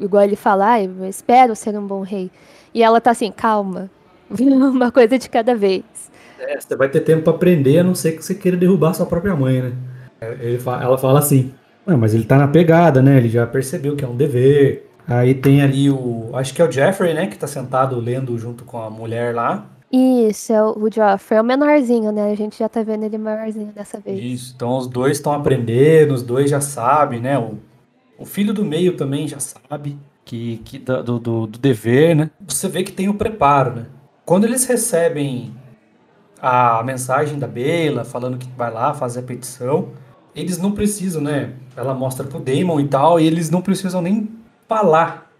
igual 0.00 0.24
ele 0.24 0.36
falar, 0.36 0.72
ah, 0.72 0.84
eu 0.84 1.04
espero 1.06 1.54
ser 1.54 1.76
um 1.78 1.86
bom 1.86 2.02
rei. 2.02 2.30
E 2.74 2.82
ela 2.82 3.00
tá 3.00 3.10
assim, 3.10 3.30
calma, 3.30 3.90
uma 4.30 4.90
coisa 4.90 5.18
de 5.18 5.28
cada 5.28 5.54
vez. 5.54 5.82
É, 6.38 6.60
você 6.60 6.74
vai 6.74 6.88
ter 6.88 7.00
tempo 7.00 7.22
para 7.22 7.34
aprender, 7.34 7.78
a 7.78 7.84
não 7.84 7.94
ser 7.94 8.12
que 8.12 8.24
você 8.24 8.34
queira 8.34 8.56
derrubar 8.56 8.94
sua 8.94 9.06
própria 9.06 9.36
mãe, 9.36 9.62
né? 9.62 9.72
Ele 10.40 10.58
fala, 10.58 10.82
ela 10.82 10.98
fala 10.98 11.18
assim, 11.18 11.52
ah, 11.86 11.96
mas 11.96 12.14
ele 12.14 12.24
tá 12.24 12.36
na 12.36 12.48
pegada, 12.48 13.02
né? 13.02 13.16
Ele 13.16 13.28
já 13.28 13.46
percebeu 13.46 13.96
que 13.96 14.04
é 14.04 14.08
um 14.08 14.16
dever. 14.16 14.88
Aí 15.06 15.34
tem 15.34 15.62
ali 15.62 15.90
o, 15.90 16.30
acho 16.34 16.54
que 16.54 16.62
é 16.62 16.64
o 16.64 16.70
Jeffrey, 16.70 17.12
né? 17.12 17.26
Que 17.26 17.36
tá 17.36 17.46
sentado 17.46 17.98
lendo 17.98 18.36
junto 18.38 18.64
com 18.64 18.80
a 18.80 18.88
mulher 18.88 19.34
lá. 19.34 19.66
Isso, 19.92 20.52
é 20.54 20.62
o 20.62 20.90
Joffrey, 20.90 21.36
é 21.36 21.40
o 21.42 21.44
menorzinho, 21.44 22.10
né? 22.10 22.32
A 22.32 22.34
gente 22.34 22.58
já 22.58 22.66
tá 22.66 22.82
vendo 22.82 23.04
ele 23.04 23.18
maiorzinho 23.18 23.72
dessa 23.72 24.00
vez. 24.00 24.18
Isso, 24.18 24.54
então 24.56 24.78
os 24.78 24.86
dois 24.86 25.18
estão 25.18 25.34
aprendendo, 25.34 26.14
os 26.14 26.22
dois 26.22 26.48
já 26.48 26.62
sabem, 26.62 27.20
né? 27.20 27.38
O, 27.38 27.58
o 28.18 28.24
filho 28.24 28.54
do 28.54 28.64
meio 28.64 28.96
também 28.96 29.28
já 29.28 29.38
sabe 29.38 29.98
que, 30.24 30.62
que 30.64 30.78
do, 30.78 31.02
do, 31.18 31.46
do 31.46 31.58
dever, 31.58 32.16
né? 32.16 32.30
Você 32.46 32.68
vê 32.68 32.82
que 32.82 32.92
tem 32.92 33.10
o 33.10 33.14
preparo, 33.14 33.74
né? 33.74 33.86
Quando 34.24 34.44
eles 34.44 34.64
recebem 34.64 35.52
a 36.40 36.82
mensagem 36.82 37.38
da 37.38 37.46
Bela 37.46 38.02
falando 38.02 38.38
que 38.38 38.48
vai 38.56 38.72
lá 38.72 38.94
fazer 38.94 39.20
a 39.20 39.24
petição, 39.24 39.90
eles 40.34 40.56
não 40.56 40.72
precisam, 40.72 41.20
né? 41.20 41.52
Ela 41.76 41.92
mostra 41.92 42.26
pro 42.26 42.40
Damon 42.40 42.80
e 42.80 42.88
tal, 42.88 43.20
e 43.20 43.26
eles 43.26 43.50
não 43.50 43.60
precisam 43.60 44.00
nem 44.00 44.30
falar 44.66 45.31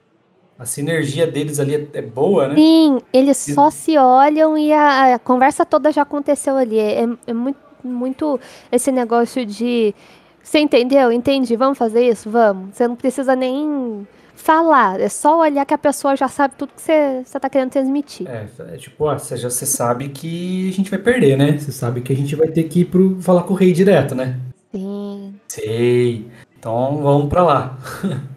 a 0.59 0.65
sinergia 0.65 1.27
deles 1.27 1.59
ali 1.59 1.75
é, 1.75 1.99
é 1.99 2.03
boa, 2.03 2.49
né? 2.49 2.55
Sim, 2.55 3.01
eles 3.13 3.49
e... 3.49 3.55
só 3.55 3.71
se 3.71 3.97
olham 3.99 4.57
e 4.57 4.73
a, 4.73 5.15
a, 5.15 5.19
conversa 5.19 5.65
toda 5.65 5.91
já 5.91 6.03
aconteceu 6.03 6.57
ali. 6.57 6.79
É, 6.79 7.07
é 7.27 7.33
muito, 7.33 7.59
muito 7.83 8.41
esse 8.71 8.93
negócio 8.93 9.45
de. 9.45 9.95
Você 10.43 10.59
entendeu? 10.59 11.13
Entendi. 11.13 11.57
Vamos 11.57 11.79
fazer 11.79 12.09
isso? 12.09 12.31
Vamos. 12.31 12.75
Você 12.75 12.87
não 12.87 12.97
precisa 12.97 13.35
nem 13.35 14.07
falar. 14.35 15.01
É 15.01 15.09
só 15.09 15.41
olhar 15.41 15.65
que 15.65 15.75
a 15.75 15.79
pessoa 15.79 16.17
já 16.17 16.29
sabe 16.29 16.55
tudo 16.57 16.73
que 16.75 16.83
você, 16.83 17.23
você 17.25 17.41
tá 17.41 17.49
querendo 17.49 17.71
transmitir. 17.71 18.29
É, 18.29 18.47
é 18.75 18.77
tipo, 18.77 19.05
ó, 19.05 19.19
você 19.19 19.37
já 19.37 19.49
você 19.49 19.65
sabe 19.65 20.09
que 20.09 20.69
a 20.69 20.73
gente 20.73 20.91
vai 20.91 20.99
perder, 20.99 21.37
né? 21.37 21.59
Você 21.59 21.73
sabe 21.73 22.01
que 22.01 22.13
a 22.13 22.17
gente 22.17 22.35
vai 22.35 22.49
ter 22.49 22.65
que 22.65 22.81
ir 22.81 22.85
pro, 22.87 23.21
falar 23.21 23.43
com 23.45 23.55
o 23.55 23.57
rei 23.57 23.73
direto, 23.73 24.15
né? 24.15 24.39
Sim. 24.73 25.35
Sei. 25.49 26.27
Então 26.59 26.99
vamos 27.03 27.29
pra 27.29 27.43
lá. 27.43 27.79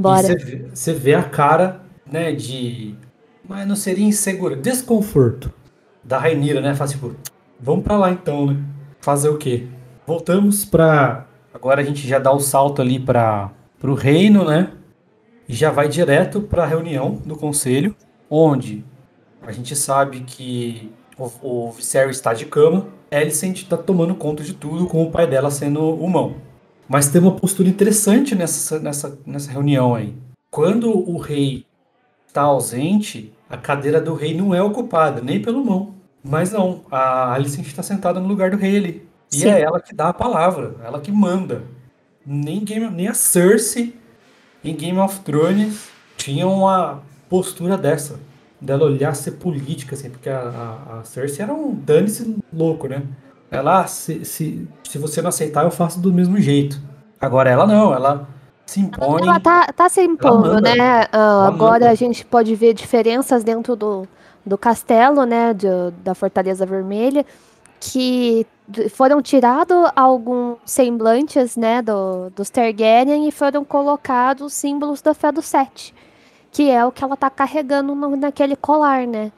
Bora. 0.00 0.28
Você 0.72 0.94
vê, 0.94 1.12
a 1.12 1.22
cara, 1.22 1.82
né, 2.10 2.32
de. 2.32 2.94
Mas 3.46 3.68
não 3.68 3.76
seria 3.76 4.06
insegura. 4.06 4.56
Desconforto 4.56 5.52
da 6.02 6.18
Rainira, 6.18 6.62
né? 6.62 6.74
Faz 6.74 6.92
tipo, 6.92 7.14
vamos 7.60 7.84
pra 7.84 7.98
lá 7.98 8.10
então, 8.10 8.46
né? 8.46 8.56
Fazer 8.98 9.28
o 9.28 9.36
quê? 9.36 9.66
Voltamos 10.06 10.64
pra. 10.64 11.26
Agora 11.52 11.82
a 11.82 11.84
gente 11.84 12.08
já 12.08 12.18
dá 12.18 12.32
o 12.32 12.40
salto 12.40 12.80
ali 12.80 12.98
para 12.98 13.50
pro 13.78 13.92
reino, 13.92 14.46
né? 14.46 14.72
E 15.46 15.54
já 15.54 15.70
vai 15.70 15.86
direto 15.86 16.40
para 16.40 16.62
a 16.62 16.66
reunião 16.66 17.20
do 17.26 17.36
conselho, 17.36 17.94
onde 18.30 18.82
a 19.42 19.52
gente 19.52 19.76
sabe 19.76 20.20
que 20.20 20.90
o, 21.18 21.30
o 21.42 21.72
Viserys 21.72 22.16
está 22.16 22.32
de 22.32 22.46
cama, 22.46 22.86
Alicent 23.10 23.58
está 23.58 23.76
tomando 23.76 24.14
conta 24.14 24.42
de 24.42 24.54
tudo, 24.54 24.86
com 24.86 25.02
o 25.02 25.10
pai 25.10 25.26
dela 25.26 25.50
sendo 25.50 25.82
o 25.82 26.08
mão. 26.08 26.36
Mas 26.90 27.08
tem 27.08 27.20
uma 27.20 27.36
postura 27.36 27.68
interessante 27.68 28.34
nessa, 28.34 28.80
nessa, 28.80 29.16
nessa 29.24 29.48
reunião 29.52 29.94
aí. 29.94 30.12
Quando 30.50 30.90
o 30.90 31.18
rei 31.18 31.64
está 32.26 32.42
ausente, 32.42 33.32
a 33.48 33.56
cadeira 33.56 34.00
do 34.00 34.12
rei 34.12 34.36
não 34.36 34.52
é 34.52 34.60
ocupada, 34.60 35.20
nem 35.20 35.40
pelo 35.40 35.64
mão. 35.64 35.94
Mas 36.20 36.50
não, 36.50 36.82
a 36.90 37.32
Alicent 37.32 37.64
está 37.64 37.80
sentada 37.80 38.18
no 38.18 38.26
lugar 38.26 38.50
do 38.50 38.56
rei 38.56 38.76
ali. 38.76 39.08
E 39.32 39.36
Sim. 39.36 39.50
é 39.50 39.60
ela 39.60 39.80
que 39.80 39.94
dá 39.94 40.08
a 40.08 40.12
palavra, 40.12 40.74
ela 40.84 41.00
que 41.00 41.12
manda. 41.12 41.62
Nem, 42.26 42.64
Game, 42.64 42.90
nem 42.90 43.06
a 43.06 43.14
Cersei 43.14 43.94
em 44.64 44.74
Game 44.74 44.98
of 44.98 45.20
Thrones 45.20 45.88
tinha 46.16 46.48
uma 46.48 47.04
postura 47.28 47.78
dessa. 47.78 48.18
Dela 48.60 48.86
olhar 48.86 49.14
ser 49.14 49.32
política, 49.32 49.94
assim, 49.94 50.10
porque 50.10 50.28
a, 50.28 50.40
a, 50.40 50.98
a 50.98 51.04
Cersei 51.04 51.44
era 51.44 51.54
um 51.54 51.72
dane-se 51.72 52.36
louco, 52.52 52.88
né? 52.88 53.04
Ela, 53.50 53.86
se, 53.86 54.24
se, 54.24 54.68
se 54.84 54.98
você 54.98 55.20
não 55.20 55.28
aceitar, 55.28 55.64
eu 55.64 55.70
faço 55.70 56.00
do 56.00 56.12
mesmo 56.12 56.38
jeito. 56.38 56.80
Agora 57.20 57.50
ela 57.50 57.66
não, 57.66 57.92
ela 57.92 58.28
se 58.64 58.80
impõe. 58.80 59.22
Ela 59.22 59.40
tá, 59.40 59.66
tá 59.72 59.88
se 59.88 60.02
impondo, 60.02 60.60
né? 60.60 61.02
Uh, 61.12 61.46
agora 61.46 61.80
manda. 61.80 61.90
a 61.90 61.94
gente 61.94 62.24
pode 62.24 62.54
ver 62.54 62.72
diferenças 62.72 63.42
dentro 63.42 63.74
do, 63.74 64.06
do 64.46 64.56
castelo, 64.56 65.24
né? 65.24 65.52
De, 65.52 65.66
da 66.02 66.14
Fortaleza 66.14 66.64
Vermelha, 66.64 67.26
que 67.80 68.46
foram 68.90 69.20
tirados 69.20 69.90
alguns 69.96 70.58
semblantes, 70.64 71.56
né? 71.56 71.82
Do, 71.82 72.30
dos 72.30 72.48
Targaryen 72.48 73.26
e 73.26 73.32
foram 73.32 73.64
colocados 73.64 74.52
símbolos 74.52 75.02
da 75.02 75.12
fé 75.12 75.32
do 75.32 75.42
Sete. 75.42 75.92
Que 76.52 76.70
é 76.70 76.84
o 76.84 76.92
que 76.92 77.02
ela 77.02 77.16
tá 77.16 77.28
carregando 77.28 77.94
no, 77.94 78.16
naquele 78.16 78.54
colar, 78.54 79.06
né? 79.06 79.32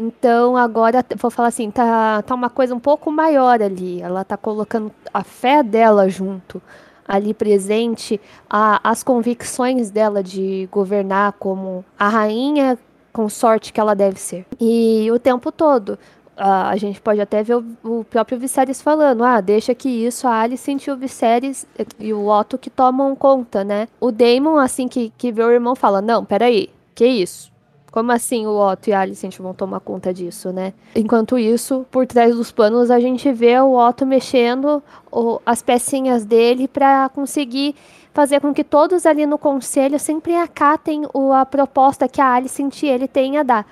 Então 0.00 0.56
agora, 0.56 1.04
vou 1.18 1.30
falar 1.30 1.48
assim, 1.48 1.70
tá, 1.70 2.22
tá 2.22 2.34
uma 2.34 2.48
coisa 2.48 2.74
um 2.74 2.80
pouco 2.80 3.12
maior 3.12 3.60
ali. 3.60 4.00
Ela 4.00 4.24
tá 4.24 4.34
colocando 4.34 4.90
a 5.12 5.22
fé 5.22 5.62
dela 5.62 6.08
junto, 6.08 6.62
ali 7.06 7.34
presente, 7.34 8.18
a, 8.48 8.80
as 8.82 9.02
convicções 9.02 9.90
dela 9.90 10.22
de 10.22 10.66
governar 10.72 11.32
como 11.32 11.84
a 11.98 12.08
rainha 12.08 12.78
consorte 13.12 13.74
que 13.74 13.80
ela 13.80 13.94
deve 13.94 14.18
ser. 14.18 14.46
E 14.58 15.10
o 15.12 15.18
tempo 15.18 15.52
todo, 15.52 15.98
a, 16.34 16.70
a 16.70 16.76
gente 16.76 16.98
pode 16.98 17.20
até 17.20 17.42
ver 17.42 17.56
o, 17.56 17.64
o, 17.84 18.04
próprio 18.04 18.38
Viserys 18.38 18.80
falando, 18.80 19.22
ah, 19.22 19.42
deixa 19.42 19.74
que 19.74 19.90
isso 19.90 20.26
a 20.26 20.40
Alicent 20.40 20.86
e 20.86 20.90
o 20.90 20.96
Viserys 20.96 21.66
e 21.98 22.14
o 22.14 22.26
Otto 22.26 22.56
que 22.56 22.70
tomam 22.70 23.14
conta, 23.14 23.62
né? 23.62 23.86
O 24.00 24.10
Daemon, 24.10 24.56
assim 24.56 24.88
que, 24.88 25.12
que 25.18 25.30
vê 25.30 25.42
o 25.42 25.50
irmão, 25.50 25.76
fala, 25.76 26.00
não, 26.00 26.24
peraí, 26.24 26.70
que 26.94 27.06
isso? 27.06 27.50
Como 27.90 28.12
assim 28.12 28.46
o 28.46 28.56
Otto 28.56 28.88
e 28.88 28.92
a 28.92 29.00
Alicent 29.00 29.38
vão 29.38 29.52
tomar 29.52 29.80
conta 29.80 30.14
disso, 30.14 30.52
né? 30.52 30.72
Enquanto 30.94 31.38
isso, 31.38 31.84
por 31.90 32.06
trás 32.06 32.34
dos 32.34 32.52
panos, 32.52 32.90
a 32.90 33.00
gente 33.00 33.32
vê 33.32 33.58
o 33.58 33.74
Otto 33.76 34.06
mexendo 34.06 34.82
o, 35.10 35.40
as 35.44 35.60
pecinhas 35.60 36.24
dele 36.24 36.68
para 36.68 37.08
conseguir 37.08 37.74
fazer 38.12 38.40
com 38.40 38.52
que 38.52 38.64
todos 38.64 39.06
ali 39.06 39.26
no 39.26 39.38
conselho 39.38 39.98
sempre 39.98 40.36
acatem 40.36 41.02
o, 41.12 41.32
a 41.32 41.44
proposta 41.44 42.08
que 42.08 42.20
a 42.20 42.34
Alicent 42.34 42.82
e 42.82 42.86
ele 42.86 43.08
têm 43.08 43.38
a 43.38 43.42
dar. 43.42 43.66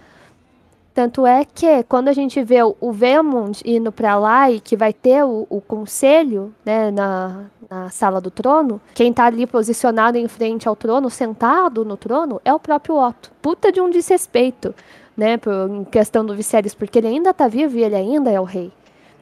Tanto 0.99 1.25
é 1.25 1.45
que 1.45 1.85
quando 1.85 2.09
a 2.09 2.12
gente 2.12 2.43
vê 2.43 2.61
o, 2.61 2.90
Vermont 2.90 3.62
indo 3.64 3.93
para 3.93 4.17
lá 4.17 4.50
e 4.50 4.59
que 4.59 4.76
vai 4.76 4.93
ter 4.93 5.25
o, 5.25 5.47
o 5.49 5.61
conselho 5.61 6.52
né, 6.67 6.90
na, 6.90 7.45
na 7.71 7.88
sala 7.88 8.21
do 8.21 8.33
trono, 8.33 8.81
quem 8.97 9.12
tá 9.12 9.26
ali 9.26 9.47
posicionado 9.47 10.19
em 10.19 10.26
frente 10.26 10.69
ao 10.69 10.75
trono, 10.75 11.09
sentado 11.09 11.85
no 11.85 11.97
trono, 11.97 12.40
é 12.45 12.52
o 12.52 12.59
próprio 12.59 12.97
Otto. 12.97 13.31
Puta 13.40 13.71
de 13.71 13.81
um 13.81 13.88
desrespeito, 13.88 14.75
né, 15.17 15.37
por, 15.37 15.71
em 15.71 15.85
questão 15.85 16.26
do 16.26 16.35
Viserys, 16.35 16.75
porque 16.75 16.99
ele 16.99 17.07
ainda 17.07 17.33
tá 17.33 17.47
vivo 17.47 17.78
e 17.78 17.85
ele 17.85 17.95
ainda 17.95 18.33
é 18.33 18.40
o 18.40 18.45
rei. 18.45 18.73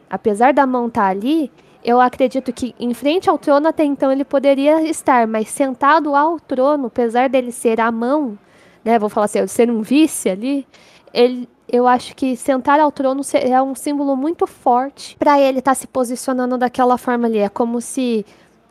Apesar 0.09 0.54
da 0.54 0.66
mão 0.66 0.87
estar 0.87 1.02
tá 1.02 1.09
ali, 1.09 1.52
eu 1.85 2.00
acredito 2.00 2.54
que 2.54 2.75
em 2.80 2.95
frente 2.95 3.28
ao 3.28 3.37
trono 3.37 3.68
até 3.68 3.85
então 3.85 4.11
ele 4.11 4.25
poderia 4.25 4.80
estar, 4.88 5.26
mas 5.26 5.50
sentado 5.50 6.16
ao 6.16 6.40
trono, 6.40 6.87
apesar 6.87 7.28
dele 7.28 7.52
ser 7.52 7.83
a 7.83 7.92
mão, 7.92 8.38
né, 8.83 8.99
vou 8.99 9.11
falar 9.11 9.26
assim, 9.26 9.47
ser 9.47 9.71
um 9.71 9.83
vice 9.83 10.30
ali, 10.30 10.66
ele 11.12 11.47
eu 11.70 11.87
acho 11.87 12.14
que 12.14 12.37
sentar 12.37 12.78
ao 12.78 12.92
trono 12.92 13.23
é 13.35 13.61
um 13.61 13.75
símbolo 13.75 14.16
muito 14.16 14.46
forte 14.46 15.16
para 15.18 15.40
ele 15.40 15.58
estar 15.58 15.73
tá 15.73 15.75
se 15.75 15.87
posicionando 15.87 16.56
daquela 16.56 16.96
forma 16.96 17.26
ali. 17.26 17.38
É 17.38 17.49
como 17.49 17.80
se, 17.80 18.25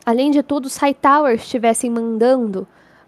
além 0.04 0.30
de 0.30 0.42
tudo, 0.42 0.66
os 0.66 0.76
Hightowers 0.76 1.42
estivessem 1.42 1.90
mandando 1.90 2.66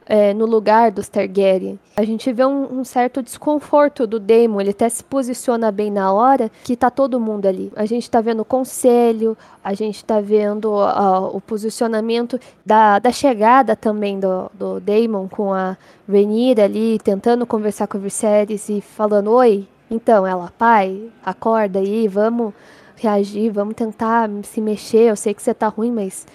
é, 0.09 0.33
no 0.33 0.47
lugar 0.47 0.91
dos 0.91 1.07
Targaryen. 1.07 1.79
A 1.95 2.03
gente 2.03 2.33
vê 2.33 2.45
um, 2.45 2.81
um, 2.81 2.85
certo 2.85 3.23
desconforto 3.23 4.07
do 4.07 4.19
Daemon, 4.19 4.61
ele 4.61 4.71
até 4.71 4.89
se 4.89 5.05
posiciona 5.05 5.71
bem 5.71 5.91
na 5.91 6.11
hora 6.11 6.51
que 6.65 6.75
tá 6.75 6.91
todo 6.91 7.21
mundo 7.21 7.47
ali. 7.47 7.71
A 7.77 7.85
gente 7.85 8.11
tá 8.11 8.21
vendo 8.21 8.41
o 8.41 8.45
conselho, 8.45 9.37
a 9.63 9.75
gente 9.75 10.03
tá 10.03 10.19
vendo 10.21 10.73
o 10.73 11.41
posicionamento 11.43 12.41
da, 12.65 12.99
da 12.99 13.13
chegada 13.13 13.77
também 13.77 14.19
do, 14.19 14.51
do 14.55 14.81
Daemon 14.81 15.29
com 15.29 15.53
a 15.53 15.77
Rhaenyra 16.09 16.65
ali, 16.65 16.99
tentando 16.99 17.47
conversar 17.47 17.87
com 17.87 17.99
o 17.99 18.01
Viserys 18.01 18.71
e 18.71 18.81
falando, 18.81 19.31
oi, 19.33 19.67
então, 19.91 20.27
ela, 20.27 20.53
pai, 20.59 21.09
acorda 21.25 21.79
aí, 21.79 22.07
vamos 22.09 22.53
reagir, 22.97 23.51
vamos 23.51 23.75
tentar 23.75 24.29
se 24.43 24.61
mexer. 24.61 25.11
Eu 25.11 25.17
sei 25.17 25.33
que 25.33 25.43
você 25.43 25.55
tá 25.55 25.69
ruim, 25.69 25.91
mas 25.91 26.27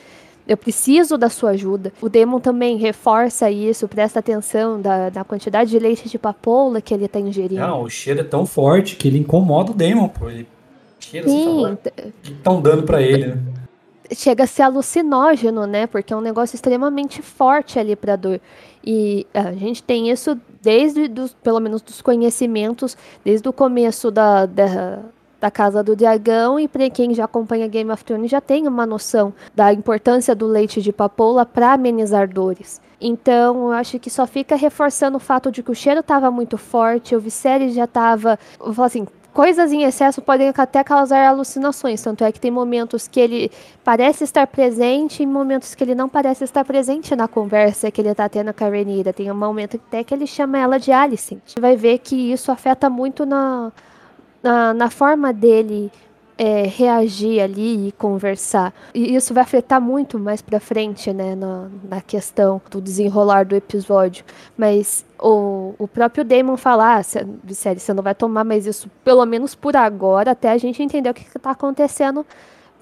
eu 0.48 0.57
preciso 0.57 1.17
da 1.17 1.29
sua 1.29 1.51
ajuda. 1.51 1.93
O 2.01 2.10
Demon 2.10 2.39
também 2.39 2.77
reforça 2.77 3.50
isso, 3.51 3.88
presta 3.88 4.19
atenção 4.19 4.81
da, 4.81 5.10
da 5.10 5.24
quantidade 5.24 5.69
de 5.69 5.79
leite 5.79 6.10
de 6.10 6.17
papoula 6.17 6.81
que 6.81 6.93
ele 6.93 7.07
tá 7.07 7.19
ingerindo. 7.19 7.62
Não, 7.62 7.83
o 7.83 7.89
cheiro 7.89 8.22
é 8.22 8.24
tão 8.24 8.45
forte 8.45 8.95
que 8.95 9.07
ele 9.07 9.19
incomoda 9.19 9.72
o 9.72 9.75
Demon, 9.75 10.07
pô. 10.10 10.29
Ele 10.29 10.48
cheira 11.00 11.27
Sim. 11.27 11.65
assim, 11.65 11.77
que 12.22 12.31
estão 12.31 12.62
dando 12.62 12.83
para 12.83 13.01
ele, 13.01 13.27
né? 13.27 13.38
Chega 14.12 14.43
a 14.43 14.48
ser 14.48 14.63
alucinógeno, 14.63 15.65
né? 15.65 15.88
Porque 15.88 16.13
é 16.13 16.15
um 16.15 16.22
negócio 16.22 16.55
extremamente 16.55 17.21
forte 17.21 17.80
ali 17.80 17.95
pra 17.95 18.15
dor. 18.15 18.39
E 18.84 19.25
a 19.34 19.54
gente 19.54 19.82
tem 19.82 20.10
isso 20.12 20.38
desde, 20.63 21.10
dos, 21.10 21.34
pelo 21.34 21.60
menos, 21.60 21.82
dos 21.82 22.02
conhecimentos, 22.02 22.97
desde 23.23 23.47
o 23.49 23.54
começo 23.54 24.10
da, 24.10 24.45
da, 24.45 24.99
da 25.39 25.52
Casa 25.52 25.84
do 25.84 25.93
Dragão, 25.93 26.58
e 26.58 26.69
para 26.69 26.89
quem 26.89 27.13
já 27.13 27.26
acompanha 27.26 27.67
Game 27.67 27.91
of 27.91 28.04
Thrones 28.06 28.32
já 28.32 28.39
tem 28.39 28.65
uma 28.65 28.86
noção 28.86 29.34
da 29.54 29.73
importância 29.73 30.34
do 30.34 30.47
leite 30.47 30.82
de 30.82 30.93
papoula 30.93 31.45
para 31.45 31.73
amenizar 31.73 32.30
dores. 32.30 32.82
Então, 32.99 33.65
eu 33.65 33.71
acho 33.73 33.99
que 33.99 34.10
só 34.10 34.26
fica 34.26 34.56
reforçando 34.56 35.17
o 35.17 35.19
fato 35.19 35.52
de 35.52 35.62
que 35.62 35.69
o 35.69 35.76
cheiro 35.76 35.99
estava 35.99 36.32
muito 36.32 36.58
forte, 36.58 37.13
o 37.13 37.19
Viserys 37.19 37.73
já 37.73 37.84
estava, 37.84 38.39
assim, 38.82 39.06
coisas 39.34 39.72
em 39.72 39.84
excesso 39.84 40.22
podem 40.22 40.54
até 40.56 40.84
causar 40.84 41.28
alucinações. 41.28 42.02
Tanto 42.02 42.24
é 42.24 42.32
que 42.32 42.39
tem 42.39 42.52
momentos 42.52 43.08
que 43.08 43.19
ele 43.19 43.52
parece 43.84 44.24
estar 44.24 44.46
presente 44.48 45.24
e 45.24 45.26
momentos 45.26 45.76
que 45.76 45.84
ele 45.84 45.96
não 45.96 46.08
parece 46.08 46.43
estar 46.43 46.63
presente 46.63 47.15
na 47.15 47.28
conversa 47.28 47.91
que 47.91 48.00
ele 48.00 48.10
está 48.10 48.30
tendo 48.30 48.54
com 48.54 48.63
a 48.63 48.69
Renira. 48.69 49.12
Tem 49.12 49.32
um 49.32 49.36
momento 49.36 49.78
até 49.78 50.04
que 50.04 50.13
ele 50.13 50.28
chama 50.28 50.58
ela 50.58 50.80
de 50.80 50.91
Alicent. 50.91 51.41
Você 51.46 51.60
vai 51.60 51.76
ver 51.76 52.00
que 52.00 52.15
isso 52.15 52.52
afeta 52.52 52.89
muito 52.89 53.26
na, 53.26 53.72
na, 54.41 54.74
na 54.74 54.89
forma 54.89 55.34
dele 55.34 55.91
é, 56.38 56.63
reagir 56.63 57.41
ali 57.41 57.88
e 57.88 57.91
conversar. 57.91 58.74
E 58.93 59.15
isso 59.15 59.34
vai 59.34 59.43
afetar 59.43 59.82
muito 59.82 60.17
mais 60.19 60.41
pra 60.41 60.60
frente, 60.60 61.12
né, 61.13 61.36
na, 61.36 61.69
na 61.84 62.02
questão 62.02 62.62
do 62.69 62.82
desenrolar 62.82 63.46
do 63.46 63.56
episódio. 63.56 64.26
Mas 64.58 65.06
o, 65.23 65.73
o 65.79 65.88
próprio 65.88 66.25
Damon 66.25 66.57
falar, 66.57 66.99
ah, 66.99 67.01
você 67.01 67.93
não 67.93 68.03
vai 68.03 68.13
tomar 68.13 68.43
mais 68.43 68.67
isso, 68.67 68.91
pelo 69.05 69.25
menos 69.25 69.55
por 69.55 69.73
agora, 69.77 70.31
até 70.31 70.51
a 70.51 70.57
gente 70.57 70.83
entender 70.83 71.09
o 71.09 71.13
que, 71.13 71.23
que 71.23 71.39
tá 71.39 71.51
acontecendo. 71.51 72.25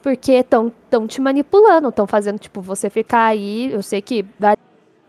Porque 0.01 0.31
estão 0.31 0.71
tão 0.89 1.05
te 1.05 1.21
manipulando, 1.21 1.89
estão 1.89 2.07
fazendo, 2.07 2.39
tipo, 2.39 2.59
você 2.59 2.89
ficar 2.89 3.25
aí. 3.25 3.71
Eu 3.71 3.83
sei 3.83 4.01
que 4.01 4.25
vai 4.39 4.55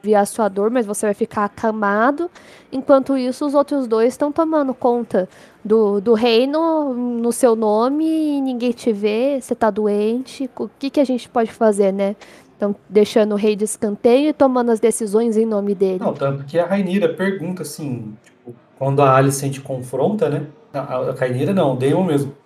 aliviar 0.02 0.22
a 0.22 0.26
sua 0.26 0.48
dor, 0.50 0.70
mas 0.70 0.84
você 0.84 1.06
vai 1.06 1.14
ficar 1.14 1.46
acamado. 1.46 2.30
Enquanto 2.70 3.16
isso, 3.16 3.46
os 3.46 3.54
outros 3.54 3.86
dois 3.86 4.12
estão 4.12 4.30
tomando 4.30 4.74
conta 4.74 5.26
do, 5.64 5.98
do 5.98 6.12
reino 6.12 6.92
no 6.92 7.32
seu 7.32 7.56
nome 7.56 8.04
e 8.04 8.40
ninguém 8.42 8.72
te 8.72 8.92
vê, 8.92 9.40
você 9.40 9.54
tá 9.54 9.70
doente. 9.70 10.50
O 10.58 10.68
que, 10.78 10.90
que 10.90 11.00
a 11.00 11.04
gente 11.04 11.26
pode 11.30 11.50
fazer, 11.50 11.90
né? 11.92 12.14
Então, 12.62 12.76
deixando 12.88 13.32
o 13.32 13.34
rei 13.34 13.56
de 13.56 13.64
escanteio 13.64 14.28
e 14.28 14.32
tomando 14.32 14.70
as 14.70 14.78
decisões 14.78 15.36
em 15.36 15.44
nome 15.44 15.74
dele. 15.74 15.98
Não, 15.98 16.14
tanto 16.14 16.44
que 16.44 16.56
a 16.60 16.64
Rainira 16.64 17.12
pergunta 17.12 17.62
assim, 17.62 18.16
tipo, 18.22 18.54
quando 18.78 19.02
a 19.02 19.16
Alicent 19.16 19.58
confronta, 19.62 20.28
né? 20.28 20.46
A, 20.72 21.10
Rainira 21.10 21.52
não, 21.52 21.72
o 21.72 21.76
Daemon 21.76 22.04
mesmo. 22.04 22.36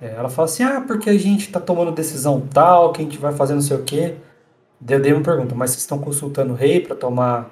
É, 0.00 0.14
ela 0.14 0.28
fala 0.28 0.46
assim, 0.46 0.62
ah, 0.62 0.80
porque 0.86 1.10
a 1.10 1.18
gente 1.18 1.50
tá 1.50 1.58
tomando 1.58 1.90
decisão 1.90 2.40
tal, 2.40 2.92
que 2.92 3.00
a 3.00 3.04
gente 3.04 3.18
vai 3.18 3.32
fazer 3.32 3.54
não 3.54 3.60
sei 3.60 3.76
o 3.78 3.82
quê. 3.82 4.14
Daí 4.80 4.98
o 4.98 5.02
Daemon 5.02 5.24
pergunta, 5.24 5.56
mas 5.56 5.72
vocês 5.72 5.80
estão 5.80 5.98
consultando 5.98 6.52
o 6.52 6.56
rei 6.56 6.78
para 6.78 6.94
tomar 6.94 7.50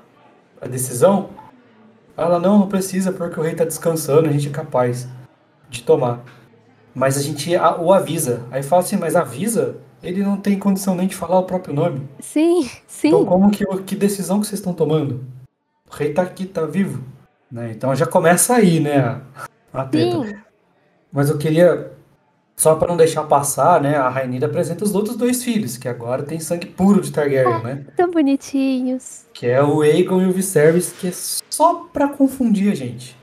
a 0.61 0.69
decisão? 0.69 1.31
Ela, 2.17 2.39
não, 2.39 2.57
não 2.57 2.69
precisa, 2.69 3.11
porque 3.11 3.41
o 3.41 3.43
rei 3.43 3.57
tá 3.57 3.65
descansando, 3.65 4.29
a 4.29 4.33
gente 4.33 4.47
é 4.47 4.53
capaz 4.53 5.09
de 5.69 5.83
tomar. 5.83 6.23
Mas 6.95 7.17
a 7.17 7.21
gente 7.21 7.51
o 7.81 7.93
avisa. 7.93 8.45
Aí 8.49 8.63
fala 8.63 8.83
assim, 8.83 8.97
mas 8.97 9.17
avisa? 9.17 9.79
Ele 10.03 10.23
não 10.23 10.37
tem 10.37 10.59
condição 10.59 10.95
nem 10.95 11.07
de 11.07 11.15
falar 11.15 11.39
o 11.39 11.45
próprio 11.45 11.75
nome. 11.75 12.09
Sim, 12.21 12.69
sim. 12.87 13.09
Então 13.09 13.25
como 13.25 13.51
que, 13.51 13.65
que 13.83 13.95
decisão 13.95 14.41
que 14.41 14.47
vocês 14.47 14.59
estão 14.59 14.73
tomando? 14.73 15.25
O 15.91 15.95
rei 15.95 16.13
tá 16.13 16.23
aqui, 16.23 16.47
tá 16.47 16.65
vivo. 16.65 17.03
Né? 17.51 17.73
Então 17.73 17.95
já 17.95 18.07
começa 18.07 18.55
aí, 18.55 18.81
né, 18.81 18.99
a, 18.99 19.21
a 19.73 19.91
Sim. 19.91 20.35
Mas 21.13 21.29
eu 21.29 21.37
queria 21.37 21.93
só 22.61 22.75
para 22.77 22.89
não 22.89 22.97
deixar 22.97 23.25
passar, 23.25 23.81
né, 23.81 23.97
a 23.97 24.09
Rainira 24.09 24.47
apresenta 24.47 24.85
os 24.85 24.95
outros 24.95 25.17
dois 25.17 25.43
filhos, 25.43 25.79
que 25.79 25.89
agora 25.89 26.23
tem 26.23 26.39
sangue 26.39 26.67
puro 26.67 27.01
de 27.01 27.11
Targaryen, 27.11 27.55
ah, 27.55 27.59
né? 27.61 27.87
Tão 27.97 28.11
bonitinhos. 28.11 29.25
Que 29.33 29.47
é 29.47 29.63
o 29.63 29.81
Aegon 29.81 30.21
e 30.21 30.27
o 30.27 30.33
Viserys, 30.33 30.93
que 30.93 31.09
é 31.09 31.13
só 31.13 31.87
para 31.91 32.09
confundir 32.09 32.71
a 32.71 32.75
gente. 32.75 33.17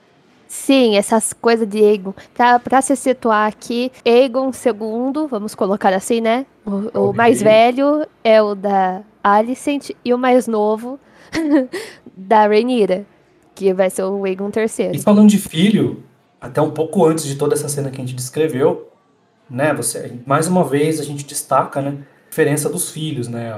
Sim, 0.67 0.97
essas 0.97 1.31
coisas 1.31 1.65
de 1.65 1.81
Aegon. 1.81 2.13
Pra, 2.33 2.59
pra 2.59 2.81
se 2.81 2.93
situar 2.97 3.47
aqui, 3.47 3.89
Aegon 4.05 4.47
II, 4.47 5.25
vamos 5.29 5.55
colocar 5.55 5.93
assim, 5.93 6.19
né? 6.19 6.45
O, 6.65 7.07
o 7.07 7.13
mais 7.13 7.41
velho 7.41 8.05
é 8.21 8.41
o 8.41 8.53
da 8.53 9.01
Alicent 9.23 9.91
e 10.03 10.13
o 10.13 10.17
mais 10.17 10.45
novo 10.45 10.99
da 12.17 12.45
Rhaenyra, 12.45 13.05
que 13.55 13.73
vai 13.73 13.89
ser 13.89 14.03
o 14.03 14.25
Aegon 14.25 14.51
III. 14.53 14.91
E 14.93 14.99
falando 14.99 15.29
de 15.29 15.37
filho, 15.37 16.03
até 16.41 16.61
um 16.61 16.71
pouco 16.71 17.05
antes 17.05 17.23
de 17.23 17.37
toda 17.37 17.53
essa 17.53 17.69
cena 17.69 17.89
que 17.89 18.01
a 18.01 18.03
gente 18.03 18.13
descreveu, 18.13 18.89
né? 19.49 19.73
Você, 19.73 20.19
mais 20.25 20.49
uma 20.49 20.65
vez 20.65 20.99
a 20.99 21.03
gente 21.05 21.23
destaca, 21.23 21.81
né? 21.81 21.97
A 22.25 22.29
diferença 22.29 22.69
dos 22.69 22.91
filhos, 22.91 23.29
né? 23.29 23.57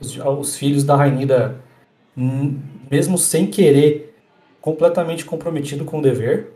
Os, 0.00 0.18
os 0.18 0.56
filhos 0.56 0.82
da 0.82 0.96
Rainida, 0.96 1.60
mesmo 2.90 3.16
sem 3.16 3.46
querer, 3.46 4.11
completamente 4.62 5.26
comprometido 5.26 5.84
com 5.84 5.98
o 5.98 6.02
dever, 6.02 6.54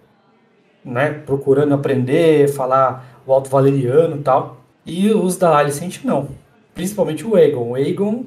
né? 0.83 1.11
Procurando 1.11 1.75
aprender, 1.75 2.49
falar 2.49 3.05
o 3.27 3.33
alto 3.33 3.51
valeriano 3.51 4.17
e 4.17 4.21
tal. 4.21 4.63
E 4.87 5.11
os 5.11 5.37
da 5.37 5.59
Alicent 5.59 6.03
não. 6.05 6.29
Principalmente 6.75 7.27
o 7.27 7.37
Aegon. 7.37 7.73
O 7.73 7.75
Aegon, 7.75 8.25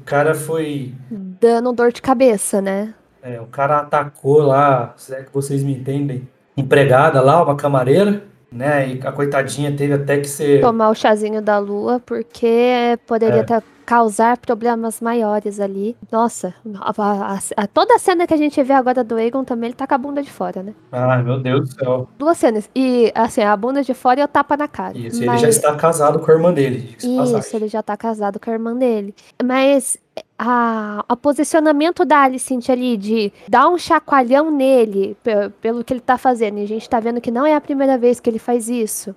o 0.00 0.04
cara 0.04 0.34
foi. 0.34 0.94
Dando 1.10 1.72
dor 1.72 1.92
de 1.92 2.00
cabeça, 2.00 2.62
né? 2.62 2.94
É, 3.20 3.38
o 3.40 3.46
cara 3.46 3.80
atacou 3.80 4.38
lá, 4.42 4.94
se 4.96 5.14
é 5.14 5.22
que 5.22 5.32
vocês 5.32 5.62
me 5.62 5.72
entendem, 5.72 6.28
empregada 6.56 7.20
lá, 7.20 7.42
uma 7.42 7.56
camareira 7.56 8.22
né? 8.54 8.88
E 8.88 9.00
a 9.04 9.10
coitadinha 9.10 9.72
teve 9.76 9.92
até 9.92 10.18
que 10.18 10.28
ser. 10.28 10.60
Tomar 10.60 10.90
o 10.90 10.94
chazinho 10.94 11.42
da 11.42 11.58
lua, 11.58 12.00
porque 12.06 12.96
poderia 13.06 13.40
estar 13.40 13.56
é. 13.56 13.60
tá 13.60 13.66
causar 13.84 14.38
problemas 14.38 15.00
maiores 15.00 15.60
ali. 15.60 15.96
Nossa, 16.10 16.54
a, 16.80 17.34
a, 17.34 17.38
a, 17.56 17.66
toda 17.66 17.94
a 17.94 17.98
cena 17.98 18.26
que 18.26 18.34
a 18.34 18.36
gente 18.36 18.62
vê 18.62 18.72
agora 18.72 19.04
do 19.04 19.18
Egon 19.18 19.44
também, 19.44 19.68
ele 19.68 19.76
tá 19.76 19.86
com 19.86 19.94
a 19.94 19.98
bunda 19.98 20.22
de 20.22 20.30
fora, 20.30 20.62
né? 20.62 20.74
Ai, 20.90 21.22
meu 21.22 21.40
Deus 21.40 21.68
do 21.68 21.74
céu. 21.74 22.08
Duas 22.18 22.38
cenas. 22.38 22.68
E, 22.74 23.12
assim, 23.14 23.42
a 23.42 23.56
bunda 23.56 23.82
de 23.82 23.94
fora 23.94 24.20
e 24.20 24.24
o 24.24 24.28
tapa 24.28 24.56
na 24.56 24.68
cara. 24.68 24.96
Isso, 24.96 25.24
Mas... 25.24 25.42
ele 25.42 25.42
já 25.42 25.48
está 25.48 25.74
casado 25.74 26.18
com 26.18 26.30
a 26.30 26.34
irmã 26.34 26.52
dele. 26.52 26.96
Isso, 26.98 27.56
ele 27.56 27.68
já 27.68 27.82
tá 27.82 27.96
casado 27.96 28.40
com 28.40 28.50
a 28.50 28.52
irmã 28.52 28.74
dele. 28.74 29.14
Mas 29.42 29.98
a, 30.38 31.04
a 31.08 31.16
posicionamento 31.16 32.04
da 32.04 32.22
Alicent 32.22 32.68
ali 32.68 32.96
de 32.96 33.32
dar 33.48 33.68
um 33.68 33.78
chacoalhão 33.78 34.50
nele 34.50 35.16
pelo 35.60 35.84
que 35.84 35.92
ele 35.92 36.00
tá 36.00 36.18
fazendo. 36.18 36.58
E 36.58 36.62
a 36.62 36.66
gente 36.66 36.88
tá 36.88 37.00
vendo 37.00 37.20
que 37.20 37.30
não 37.30 37.46
é 37.46 37.54
a 37.54 37.60
primeira 37.60 37.98
vez 37.98 38.20
que 38.20 38.28
ele 38.28 38.38
faz 38.38 38.68
isso 38.68 39.14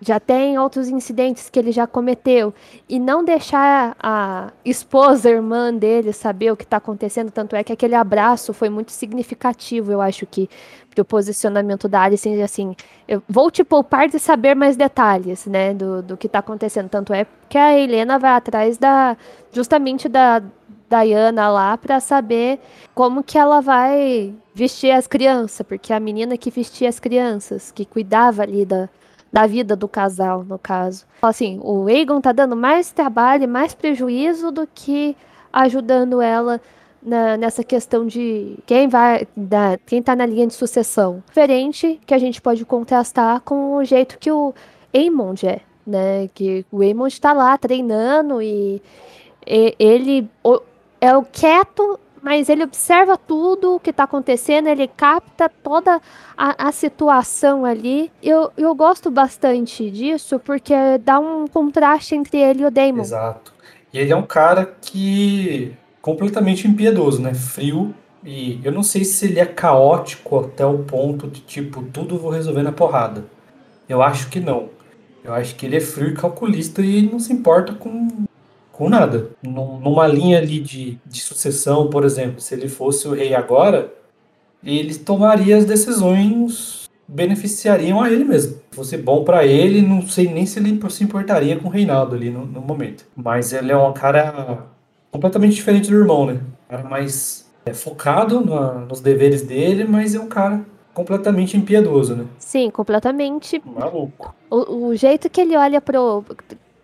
já 0.00 0.20
tem 0.20 0.58
outros 0.58 0.88
incidentes 0.88 1.48
que 1.48 1.58
ele 1.58 1.72
já 1.72 1.86
cometeu. 1.86 2.52
E 2.88 2.98
não 2.98 3.24
deixar 3.24 3.96
a 4.00 4.52
esposa, 4.64 5.28
a 5.28 5.32
irmã 5.32 5.72
dele 5.72 6.12
saber 6.12 6.50
o 6.50 6.56
que 6.56 6.64
está 6.64 6.76
acontecendo, 6.76 7.30
tanto 7.30 7.56
é 7.56 7.64
que 7.64 7.72
aquele 7.72 7.94
abraço 7.94 8.52
foi 8.52 8.68
muito 8.68 8.92
significativo, 8.92 9.92
eu 9.92 10.00
acho 10.00 10.26
que 10.26 10.48
do 10.94 11.04
posicionamento 11.04 11.88
da 11.88 12.02
Alice, 12.02 12.42
assim, 12.42 12.74
eu 13.06 13.22
vou 13.28 13.50
te 13.50 13.62
poupar 13.62 14.08
de 14.08 14.18
saber 14.18 14.54
mais 14.54 14.76
detalhes, 14.76 15.44
né, 15.46 15.74
do, 15.74 16.02
do 16.02 16.16
que 16.16 16.26
está 16.26 16.38
acontecendo, 16.38 16.88
tanto 16.88 17.12
é 17.12 17.26
que 17.50 17.58
a 17.58 17.78
Helena 17.78 18.18
vai 18.18 18.30
atrás 18.30 18.78
da, 18.78 19.14
justamente 19.52 20.08
da 20.08 20.42
Diana 20.88 21.50
lá 21.50 21.76
para 21.76 22.00
saber 22.00 22.60
como 22.94 23.22
que 23.22 23.36
ela 23.36 23.60
vai 23.60 24.32
vestir 24.54 24.90
as 24.90 25.06
crianças, 25.06 25.66
porque 25.66 25.92
a 25.92 26.00
menina 26.00 26.38
que 26.38 26.50
vestia 26.50 26.88
as 26.88 26.98
crianças, 26.98 27.70
que 27.70 27.84
cuidava 27.84 28.42
ali 28.42 28.64
da, 28.64 28.88
da 29.32 29.46
vida 29.46 29.76
do 29.76 29.88
casal, 29.88 30.44
no 30.44 30.58
caso. 30.58 31.04
Assim, 31.22 31.60
o 31.62 31.86
Aegon 31.86 32.20
tá 32.20 32.32
dando 32.32 32.56
mais 32.56 32.92
trabalho, 32.92 33.48
mais 33.48 33.74
prejuízo 33.74 34.50
do 34.50 34.66
que 34.66 35.16
ajudando 35.52 36.20
ela 36.20 36.60
na, 37.02 37.36
nessa 37.36 37.62
questão 37.62 38.06
de 38.06 38.58
quem 38.66 38.88
vai, 38.88 39.26
da, 39.36 39.78
quem 39.86 40.02
tá 40.02 40.16
na 40.16 40.26
linha 40.26 40.46
de 40.46 40.54
sucessão. 40.54 41.22
Diferente 41.28 42.00
que 42.04 42.12
a 42.12 42.18
gente 42.18 42.40
pode 42.42 42.64
contrastar 42.64 43.40
com 43.42 43.76
o 43.76 43.84
jeito 43.84 44.18
que 44.18 44.30
o 44.30 44.52
Aemond 44.92 45.46
é, 45.46 45.60
né? 45.86 46.28
Que 46.34 46.66
o 46.70 46.82
Aemond 46.82 47.20
tá 47.20 47.32
lá 47.32 47.56
treinando 47.56 48.42
e, 48.42 48.82
e 49.46 49.74
ele 49.78 50.28
o, 50.42 50.60
é 51.00 51.16
o 51.16 51.22
quieto 51.22 52.00
mas 52.26 52.48
ele 52.48 52.64
observa 52.64 53.16
tudo 53.16 53.76
o 53.76 53.78
que 53.78 53.90
está 53.90 54.02
acontecendo, 54.02 54.66
ele 54.66 54.88
capta 54.88 55.48
toda 55.48 56.00
a, 56.36 56.66
a, 56.66 56.72
situação 56.72 57.64
ali. 57.64 58.10
Eu, 58.20 58.50
eu 58.56 58.74
gosto 58.74 59.12
bastante 59.12 59.88
disso 59.88 60.40
porque 60.40 60.74
dá 61.04 61.20
um 61.20 61.46
contraste 61.46 62.16
entre 62.16 62.38
ele 62.38 62.64
e 62.64 62.66
o 62.66 62.70
Damon. 62.72 63.02
Exato. 63.02 63.54
E 63.92 63.98
ele 64.00 64.12
é 64.12 64.16
um 64.16 64.26
cara 64.26 64.74
que 64.82 65.72
completamente 66.02 66.66
impiedoso, 66.66 67.22
né? 67.22 67.32
Frio. 67.32 67.94
E 68.24 68.60
eu 68.64 68.72
não 68.72 68.82
sei 68.82 69.04
se 69.04 69.26
ele 69.26 69.38
é 69.38 69.46
caótico 69.46 70.40
até 70.40 70.66
o 70.66 70.78
ponto 70.78 71.28
de 71.28 71.40
tipo, 71.42 71.80
tudo 71.92 72.18
vou 72.18 72.32
resolver 72.32 72.64
na 72.64 72.72
porrada. 72.72 73.24
Eu 73.88 74.02
acho 74.02 74.28
que 74.30 74.40
não. 74.40 74.68
Eu 75.22 75.32
acho 75.32 75.54
que 75.54 75.64
ele 75.64 75.76
é 75.76 75.80
frio 75.80 76.08
e 76.08 76.14
calculista 76.14 76.82
e 76.82 77.02
não 77.02 77.20
se 77.20 77.32
importa 77.32 77.72
com 77.72 78.26
com 78.76 78.90
nada. 78.90 79.30
Numa 79.42 80.06
linha 80.06 80.38
ali 80.38 80.60
de, 80.60 80.98
de 81.06 81.20
sucessão, 81.20 81.88
por 81.88 82.04
exemplo, 82.04 82.40
se 82.40 82.54
ele 82.54 82.68
fosse 82.68 83.08
o 83.08 83.14
rei 83.14 83.34
agora, 83.34 83.90
ele 84.62 84.94
tomaria 84.94 85.56
as 85.56 85.64
decisões 85.64 86.86
beneficiariam 87.08 88.02
a 88.02 88.10
ele 88.10 88.24
mesmo. 88.24 88.56
Se 88.70 88.76
fosse 88.76 88.96
bom 88.98 89.24
para 89.24 89.46
ele, 89.46 89.80
não 89.80 90.06
sei 90.06 90.30
nem 90.30 90.44
se 90.44 90.58
ele 90.58 90.78
se 90.90 91.04
importaria 91.04 91.56
com 91.56 91.68
o 91.68 91.70
Reinaldo 91.70 92.14
ali 92.14 92.28
no, 92.28 92.44
no, 92.44 92.60
momento. 92.60 93.06
Mas 93.16 93.52
ele 93.52 93.72
é 93.72 93.76
um 93.76 93.92
cara 93.92 94.66
completamente 95.10 95.54
diferente 95.54 95.88
do 95.88 95.96
irmão, 95.96 96.26
né? 96.26 96.34
Um 96.34 96.70
cara 96.70 96.88
mais 96.88 97.48
é, 97.64 97.72
focado 97.72 98.44
na, 98.44 98.72
nos 98.80 99.00
deveres 99.00 99.40
dele, 99.40 99.84
mas 99.84 100.14
é 100.14 100.20
um 100.20 100.28
cara 100.28 100.60
completamente 100.92 101.56
impiedoso, 101.56 102.14
né? 102.14 102.26
Sim, 102.38 102.70
completamente. 102.70 103.62
Maluco. 103.64 104.34
O, 104.50 104.88
o 104.88 104.96
jeito 104.96 105.30
que 105.30 105.40
ele 105.40 105.56
olha 105.56 105.80
pro. 105.80 106.24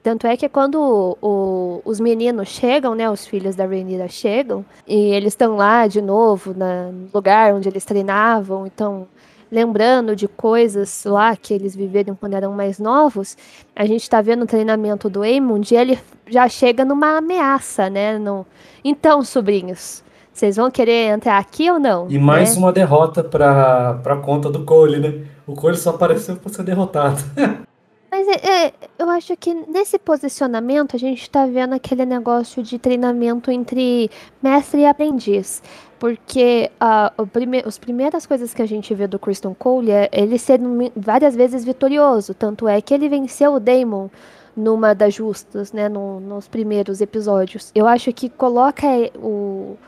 Tanto 0.02 0.26
é 0.26 0.36
que 0.36 0.48
quando 0.48 1.16
o, 1.22 1.80
os 1.84 2.00
meninos 2.00 2.48
chegam, 2.48 2.94
né, 2.94 3.08
os 3.08 3.24
filhos 3.24 3.54
da 3.54 3.64
Rhaenyra 3.64 4.08
chegam, 4.08 4.64
e 4.86 4.96
eles 4.96 5.32
estão 5.32 5.56
lá 5.56 5.86
de 5.86 6.02
novo, 6.02 6.52
na, 6.52 6.86
no 6.86 7.08
lugar 7.14 7.54
onde 7.54 7.68
eles 7.68 7.84
treinavam, 7.84 8.66
então 8.66 9.06
lembrando 9.50 10.16
de 10.16 10.26
coisas 10.26 11.04
lá 11.04 11.36
que 11.36 11.52
eles 11.54 11.76
viveram 11.76 12.16
quando 12.16 12.34
eram 12.34 12.52
mais 12.52 12.78
novos, 12.78 13.36
a 13.76 13.84
gente 13.84 14.02
está 14.02 14.20
vendo 14.20 14.42
o 14.42 14.46
treinamento 14.46 15.08
do 15.08 15.22
Aemond 15.22 15.72
e 15.72 15.76
ele 15.76 15.98
já 16.26 16.48
chega 16.48 16.84
numa 16.84 17.18
ameaça, 17.18 17.90
né? 17.90 18.18
No... 18.18 18.46
Então, 18.82 19.22
sobrinhos, 19.22 20.02
vocês 20.32 20.56
vão 20.56 20.70
querer 20.70 21.12
entrar 21.12 21.36
aqui 21.36 21.70
ou 21.70 21.78
não? 21.78 22.10
E 22.10 22.18
mais 22.18 22.56
né? 22.56 22.62
uma 22.62 22.72
derrota 22.72 23.22
para 23.22 24.00
a 24.04 24.16
conta 24.16 24.50
do 24.50 24.64
Cole, 24.64 24.98
né? 24.98 25.26
O 25.46 25.54
Cole 25.54 25.76
só 25.76 25.90
apareceu 25.90 26.36
para 26.36 26.52
ser 26.52 26.62
derrotado. 26.62 27.22
Mas 28.12 28.28
é, 28.28 28.66
é, 28.66 28.72
eu 28.98 29.08
acho 29.08 29.34
que 29.38 29.54
nesse 29.54 29.98
posicionamento 29.98 30.94
a 30.94 30.98
gente 30.98 31.22
está 31.22 31.46
vendo 31.46 31.72
aquele 31.72 32.04
negócio 32.04 32.62
de 32.62 32.78
treinamento 32.78 33.50
entre 33.50 34.10
mestre 34.42 34.82
e 34.82 34.84
aprendiz. 34.84 35.62
Porque 35.98 36.70
uh, 37.16 37.26
prime 37.26 37.62
as 37.64 37.78
primeiras 37.78 38.26
coisas 38.26 38.52
que 38.52 38.60
a 38.60 38.66
gente 38.66 38.94
vê 38.94 39.06
do 39.06 39.18
Kristen 39.18 39.54
Cole 39.58 39.90
é 39.90 40.10
ele 40.12 40.38
ser 40.38 40.60
várias 40.94 41.34
vezes 41.34 41.64
vitorioso. 41.64 42.34
Tanto 42.34 42.68
é 42.68 42.82
que 42.82 42.92
ele 42.92 43.08
venceu 43.08 43.54
o 43.54 43.58
Damon 43.58 44.10
numa 44.54 44.94
das 44.94 45.14
justas, 45.14 45.72
né, 45.72 45.88
no, 45.88 46.20
nos 46.20 46.46
primeiros 46.46 47.00
episódios. 47.00 47.70
Eu 47.74 47.86
acho 47.86 48.12
que 48.12 48.28
coloca 48.28 48.88
o, 49.16 49.78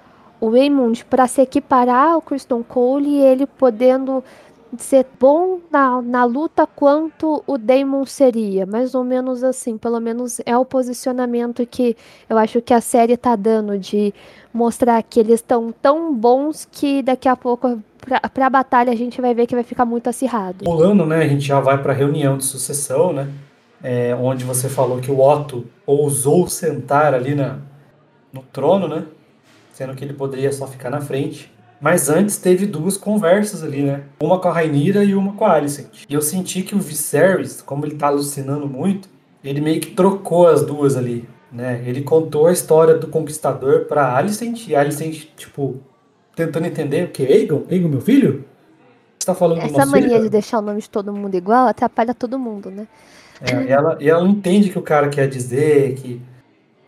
o 0.41 0.49
Raymond 0.49 1.05
para 1.05 1.27
se 1.27 1.43
equiparar 1.43 2.13
ao 2.13 2.23
Kristen 2.23 2.63
Cole 2.63 3.07
e 3.07 3.21
ele 3.21 3.47
podendo 3.47 4.25
ser 4.83 5.07
bom 5.19 5.61
na, 5.71 6.03
na 6.03 6.25
luta 6.25 6.67
quanto 6.67 7.43
o 7.47 7.57
Damon 7.59 8.05
seria. 8.05 8.67
Mais 8.67 8.95
ou 8.95 9.05
menos 9.05 9.45
assim. 9.45 9.79
Pelo 9.79 10.01
menos 10.01 10.41
é 10.45 10.57
o 10.57 10.65
posicionamento 10.65 11.67
que 11.67 11.97
eu 12.29 12.39
acho 12.39 12.61
que 12.61 12.75
a 12.75 12.81
série 12.81 13.17
tá 13.17 13.37
dando 13.37 13.79
de 13.79 14.13
mostrar 14.53 15.03
que 15.03 15.21
eles 15.21 15.37
estão 15.37 15.73
tão 15.73 16.15
bons 16.15 16.69
que 16.71 17.03
daqui 17.03 17.29
a 17.29 17.37
pouco 17.37 17.81
pra, 18.01 18.21
pra 18.21 18.51
batalha 18.51 18.93
a 18.93 18.97
gente 18.97 19.21
vai 19.21 19.35
ver 19.35 19.47
que 19.47 19.55
vai 19.55 19.65
ficar 19.65 19.85
muito 19.85 20.09
acirrado. 20.09 20.65
Pulando, 20.65 21.07
né? 21.07 21.19
A 21.19 21.29
gente 21.29 21.47
já 21.47 21.61
vai 21.61 21.83
pra 21.83 21.93
reunião 21.93 22.37
de 22.37 22.45
sucessão, 22.45 23.13
né? 23.13 23.29
É, 23.83 24.15
onde 24.15 24.45
você 24.45 24.69
falou 24.69 24.99
que 25.01 25.11
o 25.11 25.21
Otto 25.21 25.67
ousou 25.87 26.49
sentar 26.49 27.13
ali 27.15 27.35
na, 27.35 27.59
no 28.33 28.43
trono, 28.43 28.89
né? 28.89 29.05
Sendo 29.73 29.95
que 29.95 30.05
ele 30.05 30.15
poderia 30.15 30.53
só 30.53 30.67
ficar 30.67 30.91
na 30.91 31.01
frente. 31.01 31.54
Mas 31.81 32.09
antes 32.09 32.39
teve 32.39 32.67
duas 32.67 32.97
conversas 32.97 33.63
ali, 33.63 33.83
né? 33.83 34.05
Uma 34.21 34.39
com 34.39 34.49
a 34.49 34.53
Rainira 34.53 35.05
e 35.05 35.15
uma 35.15 35.33
com 35.33 35.45
a 35.45 35.53
Alicent. 35.53 36.05
E 36.09 36.15
eu 36.15 36.23
senti 36.23 36.63
que 36.63 36.75
o 36.75 36.79
Viserys, 36.79 37.61
como 37.61 37.85
ele 37.85 37.95
tá 37.97 38.07
alucinando 38.07 38.67
muito, 38.67 39.09
ele 39.43 39.61
meio 39.61 39.81
que 39.81 39.91
trocou 39.91 40.49
as 40.49 40.65
duas 40.65 40.97
ali, 40.97 41.29
né? 41.53 41.83
Ele 41.85 42.01
contou 42.01 42.47
a 42.47 42.53
história 42.53 42.95
do 42.95 43.09
conquistador 43.09 43.85
pra 43.85 44.17
Alicent 44.17 44.67
e 44.69 44.75
a 44.75 44.81
Alicent, 44.81 45.27
tipo, 45.37 45.77
tentando 46.35 46.67
entender 46.67 47.05
o 47.05 47.09
que? 47.09 47.23
Aegon? 47.23 47.65
Aegon, 47.71 47.89
meu 47.89 48.01
filho? 48.01 48.45
Você 49.19 49.27
tá 49.27 49.35
falando 49.35 49.61
Essa 49.61 49.87
mania 49.87 50.09
filho? 50.09 50.23
de 50.23 50.29
deixar 50.31 50.59
o 50.59 50.63
nome 50.63 50.81
de 50.81 50.89
todo 50.89 51.13
mundo 51.13 51.35
igual 51.35 51.67
atrapalha 51.67 52.15
todo 52.15 52.39
mundo, 52.39 52.71
né? 52.71 52.87
É, 53.41 53.63
e, 53.63 53.69
ela, 53.69 53.99
e 54.01 54.09
ela 54.09 54.27
entende 54.27 54.71
o 54.71 54.73
que 54.73 54.79
o 54.79 54.83
cara 54.83 55.09
quer 55.09 55.29
dizer, 55.29 55.95
que, 55.97 56.21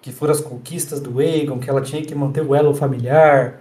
que 0.01 0.12
foram 0.12 0.33
as 0.33 0.40
conquistas 0.40 1.01
do 1.01 1.18
Aegon, 1.18 1.59
que 1.59 1.68
ela 1.68 1.83
tinha 1.83 2.03
que 2.03 2.14
manter 2.14 2.42
o 2.42 2.55
elo 2.55 2.75
familiar 2.75 3.61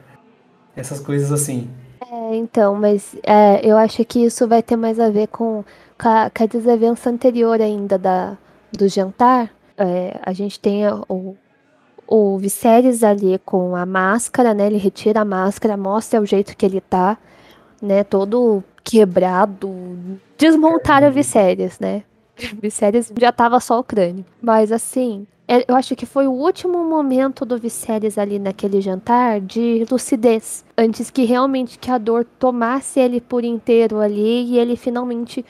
essas 0.75 0.99
coisas 0.99 1.31
assim. 1.31 1.69
É, 2.11 2.35
então, 2.35 2.75
mas 2.75 3.15
é, 3.23 3.61
eu 3.63 3.77
acho 3.77 4.03
que 4.05 4.19
isso 4.19 4.47
vai 4.47 4.61
ter 4.61 4.75
mais 4.75 4.99
a 4.99 5.09
ver 5.09 5.27
com, 5.27 5.63
com, 5.99 6.09
a, 6.09 6.29
com 6.29 6.43
a 6.43 6.45
desavença 6.47 7.09
anterior 7.09 7.61
ainda 7.61 7.97
da, 7.97 8.37
do 8.71 8.87
jantar. 8.87 9.51
É, 9.77 10.19
a 10.23 10.31
gente 10.33 10.59
tem 10.59 10.83
o, 11.09 11.35
o 12.07 12.37
Viserys 12.37 13.03
ali 13.03 13.39
com 13.45 13.75
a 13.75 13.85
máscara, 13.85 14.53
né? 14.53 14.67
Ele 14.67 14.77
retira 14.77 15.21
a 15.21 15.25
máscara, 15.25 15.75
mostra 15.75 16.21
o 16.21 16.25
jeito 16.25 16.55
que 16.55 16.65
ele 16.65 16.81
tá, 16.81 17.17
né? 17.81 18.03
Todo 18.03 18.63
quebrado. 18.83 19.73
Desmontaram 20.37 21.09
o 21.09 21.11
Viserys, 21.11 21.79
né? 21.79 22.03
O 22.37 22.55
Viserys 22.61 23.11
já 23.19 23.31
tava 23.31 23.59
só 23.59 23.79
o 23.79 23.83
crânio. 23.83 24.25
Mas 24.41 24.71
assim, 24.71 25.25
eu 25.47 25.75
acho 25.75 25.95
que 25.95 26.05
foi 26.05 26.27
o 26.27 26.31
último 26.31 26.83
momento 26.83 27.45
do 27.45 27.57
Viserys 27.57 28.17
ali 28.17 28.39
naquele 28.39 28.81
jantar 28.81 29.39
de 29.39 29.85
lucidez. 29.89 30.65
Antes 30.77 31.11
que 31.11 31.23
realmente 31.23 31.77
que 31.77 31.91
a 31.91 31.97
dor 31.97 32.25
tomasse 32.39 32.99
ele 32.99 33.21
por 33.21 33.43
inteiro 33.43 33.99
ali 33.99 34.45
e 34.45 34.57
ele 34.57 34.75
finalmente 34.75 35.45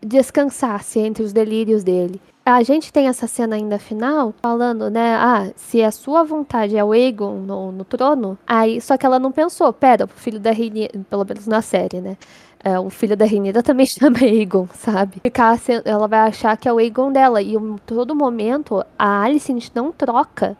descansasse 0.00 1.00
entre 1.00 1.24
os 1.24 1.32
delírios 1.32 1.82
dele. 1.82 2.20
A 2.46 2.62
gente 2.62 2.92
tem 2.92 3.08
essa 3.08 3.26
cena 3.26 3.56
ainda 3.56 3.78
final 3.78 4.34
falando, 4.42 4.90
né? 4.90 5.14
Ah, 5.16 5.50
se 5.56 5.82
a 5.82 5.90
sua 5.90 6.22
vontade 6.22 6.76
é 6.76 6.84
o 6.84 6.92
Aegon 6.92 7.38
no, 7.38 7.72
no 7.72 7.84
trono, 7.84 8.38
aí 8.46 8.82
só 8.82 8.98
que 8.98 9.06
ela 9.06 9.18
não 9.18 9.32
pensou, 9.32 9.72
pera, 9.72 10.04
o 10.04 10.08
filho 10.08 10.38
da 10.38 10.52
Rainha, 10.52 10.90
pelo 11.08 11.24
menos 11.24 11.46
na 11.46 11.62
série, 11.62 12.02
né? 12.02 12.18
É, 12.64 12.78
o 12.80 12.88
filho 12.88 13.16
da 13.16 13.26
Renida 13.26 13.62
também 13.62 13.84
chama 13.86 14.18
Aegon, 14.22 14.66
sabe? 14.72 15.20
Ficar, 15.22 15.58
ela 15.84 16.08
vai 16.08 16.20
achar 16.20 16.56
que 16.56 16.66
é 16.66 16.72
o 16.72 16.78
Aegon 16.78 17.12
dela. 17.12 17.42
E 17.42 17.54
em 17.54 17.76
todo 17.84 18.14
momento, 18.14 18.82
a 18.98 19.22
Alicent 19.22 19.68
não 19.74 19.92
troca 19.92 20.56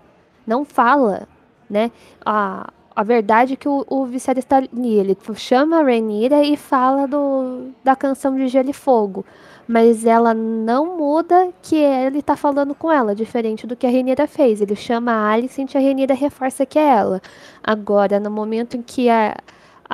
não 0.47 0.65
fala, 0.65 1.27
né? 1.69 1.91
A, 2.25 2.71
a 2.95 3.03
verdade 3.03 3.55
é 3.55 3.57
que 3.57 3.69
o, 3.69 3.85
o 3.89 4.05
Viserys 4.07 4.45
está 4.45 4.59
ali, 4.59 4.95
ele 4.95 5.17
chama 5.35 5.79
a 5.79 5.83
Rhaenyra 5.83 6.43
e 6.45 6.57
fala 6.57 7.07
do, 7.07 7.71
da 7.83 7.97
canção 7.97 8.37
de 8.37 8.47
Gelo 8.49 8.71
e 8.71 8.73
Fogo, 8.73 9.25
mas 9.67 10.05
ela 10.05 10.35
não 10.35 10.97
muda 10.97 11.51
que 11.63 11.77
ele 11.77 12.19
está 12.19 12.37
falando 12.37 12.75
com 12.75 12.93
ela, 12.93 13.15
diferente 13.15 13.67
do 13.67 13.77
que 13.77 13.87
a 13.87 13.91
Rhaenyra 13.91 14.27
fez. 14.27 14.61
Ele 14.61 14.77
chama 14.77 15.13
a 15.13 15.31
Alicent 15.33 15.75
e 15.75 15.79
a 15.79 15.81
Rhaenyra 15.81 16.15
reforça 16.15 16.67
que 16.67 16.79
é 16.79 16.87
ela. 16.87 17.21
Agora, 17.63 18.21
no 18.21 18.31
momento 18.31 18.77
em 18.77 18.83
que 18.83 19.09
a, 19.09 19.37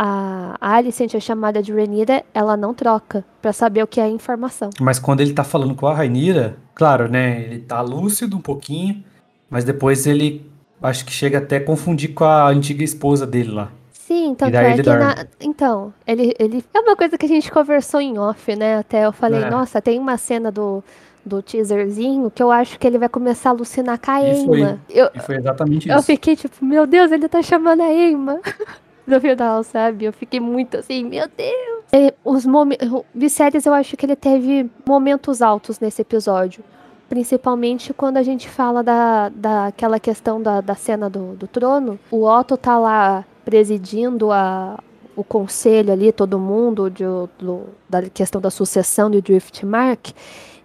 a, 0.02 0.56
Alicent 0.62 1.14
é 1.14 1.20
chamada 1.20 1.62
de 1.62 1.74
Rhaenyra, 1.74 2.24
ela 2.32 2.56
não 2.56 2.72
troca 2.72 3.22
para 3.42 3.52
saber 3.52 3.82
o 3.82 3.86
que 3.86 4.00
é 4.00 4.04
a 4.04 4.08
informação. 4.08 4.70
Mas 4.80 4.98
quando 4.98 5.20
ele 5.20 5.34
tá 5.34 5.44
falando 5.44 5.74
com 5.74 5.86
a 5.86 5.94
Rhaenyra, 5.94 6.56
claro, 6.74 7.06
né, 7.06 7.42
ele 7.42 7.58
tá 7.58 7.82
lúcido 7.82 8.34
um 8.34 8.40
pouquinho, 8.40 9.04
mas 9.50 9.62
depois 9.62 10.06
ele 10.06 10.50
acho 10.82 11.04
que 11.04 11.12
chega 11.12 11.36
até 11.36 11.58
a 11.58 11.64
confundir 11.64 12.14
com 12.14 12.24
a 12.24 12.48
antiga 12.48 12.82
esposa 12.82 13.26
dele 13.26 13.50
lá. 13.50 13.70
Sim, 13.92 14.34
tanto 14.34 14.56
é 14.56 14.74
que 14.74 14.82
na... 14.82 15.26
Então, 15.38 15.92
ele, 16.06 16.34
ele. 16.38 16.64
É 16.72 16.80
uma 16.80 16.96
coisa 16.96 17.18
que 17.18 17.26
a 17.26 17.28
gente 17.28 17.52
conversou 17.52 18.00
em 18.00 18.18
off, 18.18 18.56
né? 18.56 18.78
Até 18.78 19.04
eu 19.04 19.12
falei, 19.12 19.42
é. 19.42 19.50
nossa, 19.50 19.82
tem 19.82 19.98
uma 19.98 20.16
cena 20.16 20.50
do, 20.50 20.82
do 21.24 21.42
teaserzinho 21.42 22.30
que 22.30 22.42
eu 22.42 22.50
acho 22.50 22.78
que 22.78 22.86
ele 22.86 22.98
vai 22.98 23.08
começar 23.08 23.50
a 23.50 23.52
alucinar 23.52 24.00
com 24.00 24.10
a 24.10 24.22
e 24.22 24.46
Foi, 24.46 24.78
eu, 24.88 25.10
e 25.14 25.20
foi 25.20 25.36
exatamente 25.36 25.88
eu 25.88 25.92
isso. 25.92 26.00
Eu 26.00 26.02
fiquei 26.02 26.34
tipo, 26.34 26.64
meu 26.64 26.86
Deus, 26.86 27.12
ele 27.12 27.28
tá 27.28 27.42
chamando 27.42 27.82
a 27.82 27.92
Emma. 27.92 28.40
no 29.06 29.20
final, 29.20 29.62
sabe? 29.64 30.04
Eu 30.04 30.12
fiquei 30.12 30.40
muito 30.40 30.76
assim, 30.76 31.04
meu 31.04 31.28
Deus. 31.36 31.84
E 31.92 32.14
os 32.24 32.46
momentos. 32.46 32.88
Viserys, 33.14 33.66
eu 33.66 33.74
acho 33.74 33.96
que 33.96 34.06
ele 34.06 34.16
teve 34.16 34.70
momentos 34.86 35.42
altos 35.42 35.80
nesse 35.80 36.02
episódio 36.02 36.62
principalmente 37.10 37.92
quando 37.92 38.18
a 38.18 38.22
gente 38.22 38.48
fala 38.48 38.84
da, 38.84 39.30
daquela 39.30 39.98
questão 39.98 40.40
da, 40.40 40.60
da 40.60 40.76
cena 40.76 41.10
do, 41.10 41.34
do 41.34 41.48
trono. 41.48 41.98
O 42.08 42.24
Otto 42.24 42.56
tá 42.56 42.78
lá 42.78 43.24
presidindo 43.44 44.30
a, 44.30 44.78
o 45.16 45.24
conselho 45.24 45.92
ali, 45.92 46.12
todo 46.12 46.38
mundo, 46.38 46.88
de, 46.88 47.02
do, 47.36 47.64
da 47.88 48.02
questão 48.02 48.40
da 48.40 48.48
sucessão 48.48 49.10
de 49.10 49.20
Driftmark, 49.20 50.12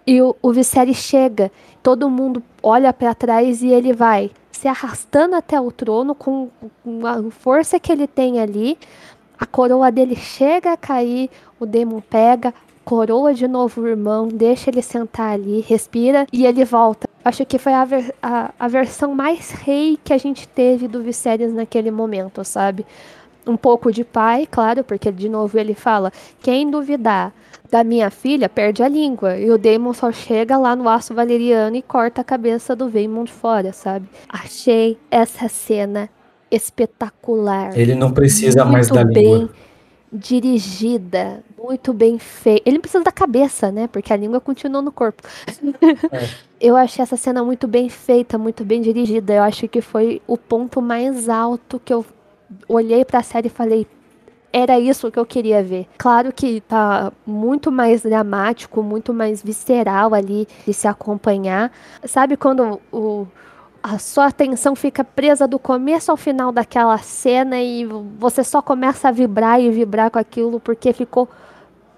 e 0.06 0.22
o, 0.22 0.36
o 0.40 0.52
Viserys 0.52 0.98
chega, 0.98 1.50
todo 1.82 2.08
mundo 2.08 2.40
olha 2.62 2.92
para 2.92 3.12
trás 3.12 3.60
e 3.60 3.68
ele 3.68 3.92
vai 3.92 4.30
se 4.56 4.66
arrastando 4.66 5.36
até 5.36 5.60
o 5.60 5.70
trono 5.70 6.14
com, 6.14 6.48
a 7.04 7.30
força 7.30 7.78
que 7.78 7.92
ele 7.92 8.06
tem 8.06 8.40
ali. 8.40 8.78
A 9.38 9.44
coroa 9.44 9.92
dele 9.92 10.16
chega 10.16 10.72
a 10.72 10.76
cair, 10.76 11.30
o 11.60 11.66
Demon 11.66 12.00
pega, 12.00 12.54
coroa 12.84 13.34
de 13.34 13.46
novo 13.46 13.82
o 13.82 13.86
irmão, 13.86 14.28
deixa 14.28 14.70
ele 14.70 14.80
sentar 14.80 15.32
ali, 15.32 15.60
respira 15.60 16.26
e 16.32 16.46
ele 16.46 16.64
volta. 16.64 17.06
Acho 17.24 17.44
que 17.44 17.58
foi 17.58 17.74
a, 17.74 17.84
ver, 17.84 18.14
a, 18.22 18.52
a 18.58 18.68
versão 18.68 19.14
mais 19.14 19.50
rei 19.50 19.98
que 20.02 20.12
a 20.12 20.18
gente 20.18 20.48
teve 20.48 20.88
do 20.88 21.02
Viserys 21.02 21.52
naquele 21.52 21.90
momento, 21.90 22.44
sabe? 22.44 22.86
Um 23.46 23.56
pouco 23.56 23.92
de 23.92 24.02
pai, 24.02 24.46
claro, 24.50 24.82
porque 24.82 25.12
de 25.12 25.28
novo 25.28 25.58
ele 25.58 25.74
fala: 25.74 26.12
quem 26.40 26.70
duvidar 26.70 27.32
da 27.70 27.84
minha 27.84 28.10
filha 28.10 28.48
perde 28.48 28.82
a 28.82 28.88
língua. 28.88 29.36
E 29.36 29.50
o 29.50 29.58
Daemon 29.58 29.92
só 29.92 30.12
chega 30.12 30.56
lá 30.56 30.74
no 30.74 30.88
aço 30.88 31.14
valeriano 31.14 31.76
e 31.76 31.82
corta 31.82 32.20
a 32.20 32.24
cabeça 32.24 32.74
do 32.74 32.88
Vaemond 32.88 33.30
fora, 33.30 33.72
sabe? 33.72 34.08
Achei 34.28 34.98
essa 35.10 35.48
cena 35.48 36.08
espetacular. 36.50 37.76
Ele 37.76 37.94
não 37.94 38.12
precisa 38.12 38.64
mais 38.64 38.88
da 38.88 39.04
bem 39.04 39.32
língua. 39.32 39.50
dirigida, 40.12 41.42
muito 41.58 41.92
bem 41.92 42.18
feito. 42.18 42.62
Ele 42.66 42.76
não 42.76 42.80
precisa 42.80 43.02
da 43.02 43.12
cabeça, 43.12 43.72
né? 43.72 43.88
Porque 43.88 44.12
a 44.12 44.16
língua 44.16 44.40
continua 44.40 44.80
no 44.80 44.92
corpo. 44.92 45.22
É. 46.12 46.28
Eu 46.58 46.74
achei 46.74 47.02
essa 47.02 47.18
cena 47.18 47.44
muito 47.44 47.68
bem 47.68 47.90
feita, 47.90 48.38
muito 48.38 48.64
bem 48.64 48.80
dirigida. 48.80 49.34
Eu 49.34 49.42
acho 49.42 49.68
que 49.68 49.82
foi 49.82 50.22
o 50.26 50.38
ponto 50.38 50.80
mais 50.80 51.28
alto 51.28 51.78
que 51.84 51.92
eu 51.92 52.02
olhei 52.68 53.04
para 53.04 53.20
a 53.20 53.22
série 53.22 53.48
e 53.48 53.50
falei, 53.50 53.86
era 54.52 54.78
isso 54.78 55.10
que 55.10 55.18
eu 55.18 55.26
queria 55.26 55.62
ver. 55.62 55.86
Claro 55.98 56.32
que 56.32 56.60
tá 56.62 57.12
muito 57.26 57.70
mais 57.70 58.02
dramático, 58.02 58.82
muito 58.82 59.12
mais 59.12 59.42
visceral 59.42 60.14
ali 60.14 60.48
de 60.66 60.72
se 60.72 60.88
acompanhar. 60.88 61.70
Sabe 62.04 62.36
quando 62.36 62.80
o 62.92 63.26
a 63.82 64.00
sua 64.00 64.26
atenção 64.26 64.74
fica 64.74 65.04
presa 65.04 65.46
do 65.46 65.60
começo 65.60 66.10
ao 66.10 66.16
final 66.16 66.50
daquela 66.50 66.98
cena 66.98 67.60
e 67.60 67.84
você 68.18 68.42
só 68.42 68.60
começa 68.60 69.08
a 69.08 69.12
vibrar 69.12 69.60
e 69.60 69.70
vibrar 69.70 70.10
com 70.10 70.18
aquilo 70.18 70.58
porque 70.58 70.92
ficou 70.92 71.28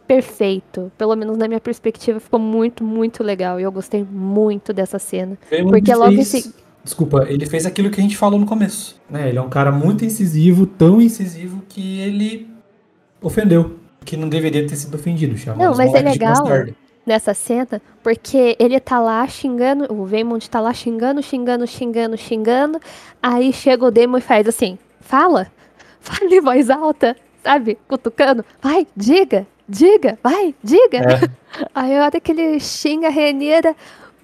perfeito. 0.07 0.93
Pelo 0.99 1.17
menos 1.17 1.39
na 1.39 1.49
minha 1.49 1.61
perspectiva, 1.61 2.21
ficou 2.21 2.39
muito, 2.39 2.85
muito 2.85 3.25
legal. 3.25 3.59
E 3.59 3.63
eu 3.63 3.73
gostei 3.73 4.05
muito 4.05 4.73
dessa 4.73 4.99
cena. 4.99 5.39
Ele 5.51 5.71
porque 5.71 5.95
logo 5.95 6.13
fez... 6.13 6.35
esse... 6.35 6.55
Desculpa, 6.89 7.27
ele 7.29 7.45
fez 7.45 7.67
aquilo 7.67 7.91
que 7.91 8.01
a 8.01 8.03
gente 8.03 8.17
falou 8.17 8.41
no 8.41 8.47
começo. 8.47 8.99
Né? 9.11 9.29
Ele 9.29 9.37
é 9.37 9.43
um 9.43 9.51
cara 9.51 9.71
muito 9.71 10.07
incisivo, 10.07 10.65
tão 10.65 11.03
incisivo 11.03 11.63
que 11.69 12.01
ele 12.01 12.49
ofendeu. 13.21 13.79
Que 14.07 14.17
não 14.17 14.27
deveria 14.27 14.67
ter 14.67 14.75
sido 14.75 14.95
ofendido. 14.95 15.37
Não, 15.59 15.75
mas 15.75 15.93
é 15.93 16.01
legal 16.01 16.47
nessa 17.05 17.35
cena, 17.35 17.83
porque 18.03 18.57
ele 18.59 18.81
tá 18.81 18.99
lá 19.01 19.27
xingando, 19.27 19.87
o 19.93 20.07
Vaymond 20.07 20.49
tá 20.49 20.61
lá 20.61 20.73
xingando, 20.73 21.23
xingando, 21.23 21.67
xingando, 21.67 22.17
xingando, 22.17 22.81
aí 23.23 23.53
chega 23.53 23.85
o 23.85 23.91
Demon 23.91 24.19
e 24.19 24.23
faz 24.23 24.47
assim, 24.47 24.79
fala, 25.01 25.47
fala 26.01 26.35
em 26.35 26.41
voz 26.41 26.71
alta, 26.71 27.15
sabe, 27.43 27.77
cutucando, 27.87 28.45
vai, 28.63 28.87
diga, 28.97 29.47
diga, 29.69 30.19
vai, 30.23 30.55
diga. 30.63 30.99
É. 30.99 31.39
Aí 31.75 31.97
a 31.97 32.05
hora 32.05 32.21
que 32.21 32.31
ele 32.31 32.61
xinga 32.61 33.09
a 33.09 33.11
Reneira, 33.11 33.75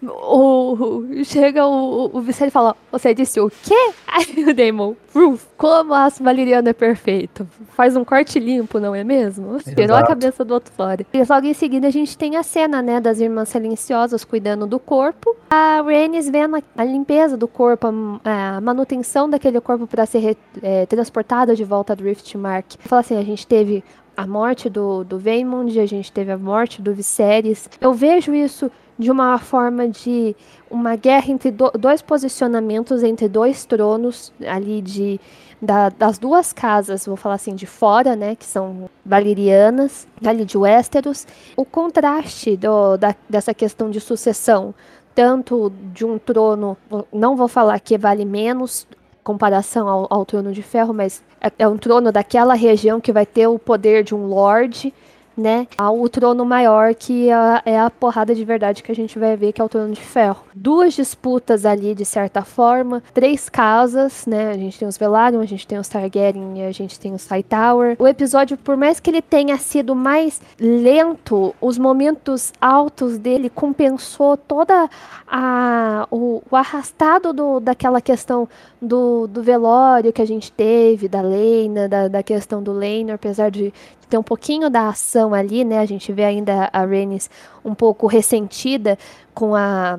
o, 0.08 1.24
chega 1.24 1.66
o, 1.66 2.10
o 2.12 2.20
Vicente 2.20 2.48
e 2.48 2.50
fala: 2.50 2.76
Você 2.90 3.14
disse 3.14 3.40
o 3.40 3.50
quê? 3.50 3.92
Aí 4.06 4.44
o 4.44 4.54
Damon, 4.54 4.94
Roof, 5.14 5.44
como 5.56 5.94
aço 5.94 6.22
valeriano 6.22 6.68
é 6.68 6.72
perfeito. 6.72 7.46
Faz 7.70 7.96
um 7.96 8.04
corte 8.04 8.38
limpo, 8.38 8.78
não 8.78 8.94
é 8.94 9.02
mesmo? 9.02 9.58
Tirou 9.62 9.96
a 9.96 10.06
cabeça 10.06 10.44
do 10.44 10.54
outro 10.54 10.72
fora. 10.76 11.04
E 11.12 11.18
logo 11.18 11.46
em 11.46 11.54
seguida 11.54 11.88
a 11.88 11.90
gente 11.90 12.16
tem 12.16 12.36
a 12.36 12.42
cena, 12.42 12.80
né, 12.82 13.00
das 13.00 13.20
irmãs 13.20 13.48
silenciosas 13.48 14.24
cuidando 14.24 14.66
do 14.66 14.78
corpo. 14.78 15.36
A 15.50 15.82
Rhaenys 15.82 16.28
vendo 16.28 16.56
a, 16.56 16.62
a 16.76 16.84
limpeza 16.84 17.36
do 17.36 17.48
corpo, 17.48 17.88
a, 18.24 18.56
a 18.56 18.60
manutenção 18.60 19.28
daquele 19.28 19.60
corpo 19.60 19.86
para 19.86 20.06
ser 20.06 20.36
é, 20.62 20.86
transportado 20.86 21.54
de 21.54 21.64
volta 21.64 21.92
a 21.92 21.96
Driftmark. 21.96 22.76
Fala 22.80 23.00
assim: 23.00 23.16
a 23.16 23.24
gente 23.24 23.46
teve 23.46 23.82
a 24.16 24.26
morte 24.26 24.68
do, 24.68 25.04
do 25.04 25.18
Vaemond, 25.18 25.78
a 25.78 25.86
gente 25.86 26.12
teve 26.12 26.30
a 26.30 26.38
morte 26.38 26.80
do 26.80 26.94
Viserys. 26.94 27.68
Eu 27.80 27.92
vejo 27.92 28.34
isso 28.34 28.70
de 28.98 29.10
uma 29.10 29.38
forma 29.38 29.88
de 29.88 30.36
uma 30.70 30.96
guerra 30.96 31.30
entre 31.30 31.50
do, 31.50 31.70
dois 31.72 32.00
posicionamentos, 32.00 33.02
entre 33.02 33.28
dois 33.28 33.64
tronos 33.64 34.32
ali 34.46 34.80
de 34.80 35.20
da, 35.60 35.88
das 35.88 36.18
duas 36.18 36.52
casas, 36.52 37.06
vou 37.06 37.16
falar 37.16 37.36
assim, 37.36 37.54
de 37.54 37.66
fora, 37.66 38.14
né, 38.14 38.36
que 38.36 38.44
são 38.44 38.90
valerianas, 39.04 40.06
ali 40.24 40.44
de 40.44 40.58
Westeros, 40.58 41.26
o 41.56 41.64
contraste 41.64 42.56
do, 42.56 42.98
da, 42.98 43.14
dessa 43.28 43.54
questão 43.54 43.90
de 43.90 43.98
sucessão, 43.98 44.74
tanto 45.14 45.72
de 45.92 46.04
um 46.04 46.18
trono, 46.18 46.76
não 47.12 47.34
vou 47.34 47.48
falar 47.48 47.80
que 47.80 47.96
vale 47.96 48.24
menos 48.24 48.86
comparação 49.24 49.88
ao, 49.88 50.06
ao 50.10 50.24
trono 50.24 50.52
de 50.52 50.62
ferro, 50.62 50.94
mas 50.94 51.22
é, 51.40 51.50
é 51.58 51.66
um 51.66 51.78
trono 51.78 52.12
daquela 52.12 52.54
região 52.54 53.00
que 53.00 53.10
vai 53.10 53.26
ter 53.26 53.46
o 53.46 53.58
poder 53.58 54.04
de 54.04 54.14
um 54.14 54.26
lord, 54.26 54.92
né, 55.36 55.66
ao 55.76 56.08
trono 56.08 56.44
maior, 56.44 56.94
que 56.94 57.28
é, 57.28 57.62
é 57.66 57.78
a 57.78 57.90
porrada 57.90 58.34
de 58.34 58.44
verdade 58.44 58.82
que 58.82 58.92
a 58.92 58.94
gente 58.94 59.18
vai 59.18 59.36
ver, 59.36 59.52
que 59.52 59.60
é 59.60 59.64
o 59.64 59.68
trono 59.68 59.92
de 59.92 60.00
ferro. 60.00 60.44
Duas 60.54 60.94
disputas 60.94 61.66
ali, 61.66 61.94
de 61.94 62.04
certa 62.04 62.42
forma, 62.42 63.02
três 63.12 63.48
casas, 63.48 64.26
né, 64.26 64.50
a 64.50 64.56
gente 64.56 64.78
tem 64.78 64.86
os 64.86 64.96
Velaryon, 64.96 65.40
a 65.40 65.46
gente 65.46 65.66
tem 65.66 65.78
os 65.78 65.88
Targaryen 65.88 66.58
e 66.58 66.62
a 66.62 66.72
gente 66.72 66.98
tem 66.98 67.12
os 67.12 67.26
Hightower. 67.26 67.96
O 67.98 68.06
episódio, 68.06 68.56
por 68.56 68.76
mais 68.76 69.00
que 69.00 69.10
ele 69.10 69.22
tenha 69.22 69.58
sido 69.58 69.94
mais 69.94 70.40
lento, 70.58 71.54
os 71.60 71.78
momentos 71.78 72.52
altos 72.60 73.18
dele 73.18 73.50
compensou 73.50 74.36
toda 74.36 74.88
a 75.26 76.06
o, 76.10 76.42
o 76.50 76.56
arrastado 76.56 77.32
do, 77.32 77.60
daquela 77.60 78.00
questão 78.00 78.48
do, 78.80 79.26
do 79.26 79.42
velório 79.42 80.12
que 80.12 80.22
a 80.22 80.26
gente 80.26 80.52
teve, 80.52 81.08
da 81.08 81.20
Leina, 81.20 81.88
da, 81.88 82.08
da 82.08 82.22
questão 82.22 82.62
do 82.62 82.72
Leinor, 82.72 83.14
apesar 83.14 83.50
de, 83.50 83.72
ter 84.14 84.18
um 84.18 84.22
pouquinho 84.22 84.70
da 84.70 84.88
ação 84.88 85.34
ali, 85.34 85.64
né? 85.64 85.80
A 85.80 85.86
gente 85.86 86.12
vê 86.12 86.24
ainda 86.24 86.70
a 86.72 86.84
Rhaenys 86.84 87.28
um 87.64 87.74
pouco 87.74 88.06
ressentida 88.06 88.96
com 89.34 89.56
a 89.56 89.98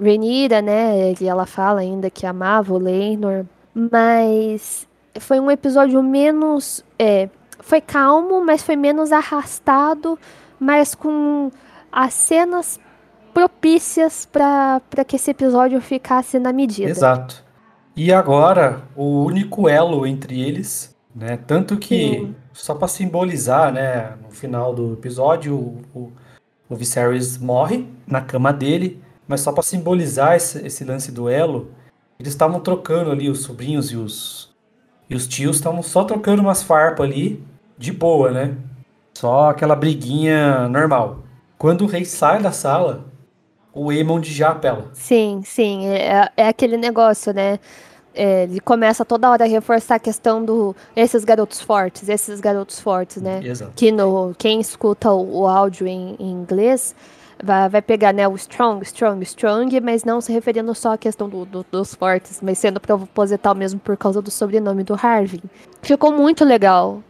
Rhaenyra, 0.00 0.62
né? 0.62 1.12
E 1.20 1.28
ela 1.28 1.44
fala 1.44 1.80
ainda 1.80 2.08
que 2.08 2.24
amava 2.24 2.72
o 2.72 2.78
Leinor, 2.78 3.44
mas 3.74 4.88
foi 5.18 5.38
um 5.38 5.50
episódio 5.50 6.02
menos, 6.02 6.82
é, 6.98 7.28
foi 7.58 7.82
calmo, 7.82 8.42
mas 8.42 8.62
foi 8.62 8.76
menos 8.76 9.12
arrastado, 9.12 10.18
mas 10.58 10.94
com 10.94 11.50
as 11.92 12.14
cenas 12.14 12.80
propícias 13.32 14.26
para 14.26 15.04
que 15.06 15.16
esse 15.16 15.30
episódio 15.30 15.80
ficasse 15.80 16.38
na 16.38 16.52
medida. 16.52 16.90
Exato. 16.90 17.44
E 17.96 18.12
agora, 18.12 18.82
o 18.96 19.24
único 19.24 19.68
elo 19.68 20.06
entre 20.06 20.40
eles, 20.40 20.94
né? 21.14 21.36
Tanto 21.46 21.76
que 21.76 22.20
Sim 22.20 22.34
só 22.60 22.74
para 22.74 22.88
simbolizar, 22.88 23.72
né, 23.72 24.14
no 24.22 24.30
final 24.30 24.74
do 24.74 24.92
episódio, 24.92 25.56
o, 25.56 25.82
o, 25.94 26.12
o 26.68 26.76
Viserys 26.76 27.38
morre 27.38 27.86
na 28.06 28.20
cama 28.20 28.52
dele, 28.52 29.02
mas 29.26 29.40
só 29.40 29.52
para 29.52 29.62
simbolizar 29.62 30.36
esse, 30.36 30.64
esse 30.66 30.84
lance 30.84 31.10
do 31.10 31.28
elo, 31.28 31.70
eles 32.18 32.32
estavam 32.32 32.60
trocando 32.60 33.10
ali, 33.10 33.30
os 33.30 33.42
sobrinhos 33.42 33.90
e 33.90 33.96
os, 33.96 34.54
e 35.08 35.14
os 35.14 35.26
tios 35.26 35.56
estavam 35.56 35.82
só 35.82 36.04
trocando 36.04 36.42
umas 36.42 36.62
farpas 36.62 37.06
ali, 37.06 37.42
de 37.78 37.92
boa, 37.92 38.30
né? 38.30 38.56
Só 39.14 39.50
aquela 39.50 39.74
briguinha 39.74 40.68
normal. 40.68 41.20
Quando 41.56 41.82
o 41.82 41.86
rei 41.86 42.04
sai 42.04 42.42
da 42.42 42.52
sala, 42.52 43.06
o 43.72 43.90
Aemond 43.90 44.30
já 44.32 44.50
apela. 44.50 44.90
Sim, 44.92 45.42
sim. 45.44 45.86
É, 45.86 46.30
é 46.36 46.48
aquele 46.48 46.76
negócio, 46.76 47.32
né? 47.32 47.58
É, 48.12 48.42
ele 48.42 48.60
começa 48.60 49.04
toda 49.04 49.30
hora 49.30 49.44
a 49.44 49.48
reforçar 49.48 49.94
a 49.94 49.98
questão 49.98 50.44
do 50.44 50.74
esses 50.96 51.24
garotos 51.24 51.60
fortes, 51.60 52.08
esses 52.08 52.40
garotos 52.40 52.80
fortes, 52.80 53.22
né? 53.22 53.40
Exato. 53.42 53.72
Que 53.76 53.92
no, 53.92 54.34
quem 54.36 54.60
escuta 54.60 55.12
o, 55.12 55.42
o 55.42 55.46
áudio 55.46 55.86
em, 55.86 56.16
em 56.18 56.30
inglês 56.30 56.94
vai, 57.42 57.68
vai 57.68 57.82
pegar 57.82 58.12
né, 58.12 58.26
o 58.26 58.34
strong, 58.34 58.82
strong, 58.84 59.22
strong, 59.22 59.80
mas 59.80 60.04
não 60.04 60.20
se 60.20 60.32
referindo 60.32 60.74
só 60.74 60.94
à 60.94 60.98
questão 60.98 61.28
do, 61.28 61.44
do, 61.44 61.64
dos 61.70 61.94
fortes, 61.94 62.40
mas 62.42 62.58
sendo 62.58 62.80
proposital 62.80 63.54
mesmo 63.54 63.78
por 63.78 63.96
causa 63.96 64.20
do 64.20 64.30
sobrenome 64.30 64.82
do 64.82 64.94
Harvey. 64.94 65.40
Ficou 65.80 66.12
muito 66.12 66.44
legal 66.44 67.02